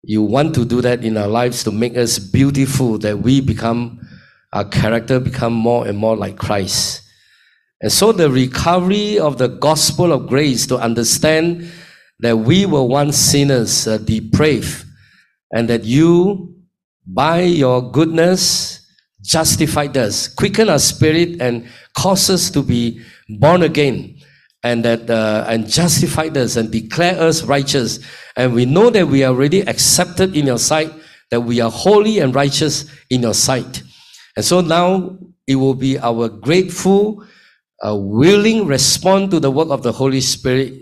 [0.03, 4.01] you want to do that in our lives to make us beautiful, that we become,
[4.53, 7.01] our character become more and more like Christ.
[7.81, 11.69] And so the recovery of the gospel of grace to understand
[12.19, 14.85] that we were once sinners, uh, depraved,
[15.51, 16.55] and that you,
[17.05, 18.81] by your goodness,
[19.21, 24.17] justified us, quicken our spirit, and caused us to be born again,
[24.63, 27.99] and that uh, and justified us and declare us righteous.
[28.37, 30.91] And we know that we are already accepted in your sight,
[31.31, 33.83] that we are holy and righteous in your sight.
[34.35, 35.17] And so now
[35.47, 37.25] it will be our grateful,
[37.85, 40.73] uh, willing response to the work of the Holy Spirit.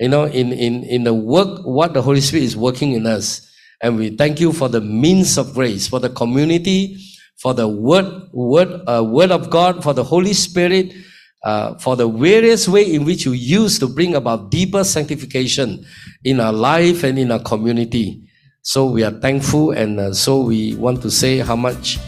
[0.00, 3.48] You know, in, in, in the work, what the Holy Spirit is working in us.
[3.80, 6.96] And we thank you for the means of grace, for the community,
[7.36, 10.94] for the word, word, uh, word of God, for the Holy Spirit,
[11.44, 15.84] uh, for the various way in which you use to bring about deeper sanctification
[16.24, 18.22] in our life and in our community.
[18.62, 21.98] So we are thankful, and uh, so we want to say how much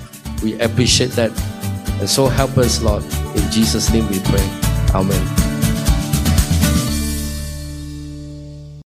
[0.42, 1.30] we appreciate that.
[2.00, 3.04] And so help us, Lord.
[3.04, 4.46] In Jesus' name we pray.
[4.94, 5.55] Amen.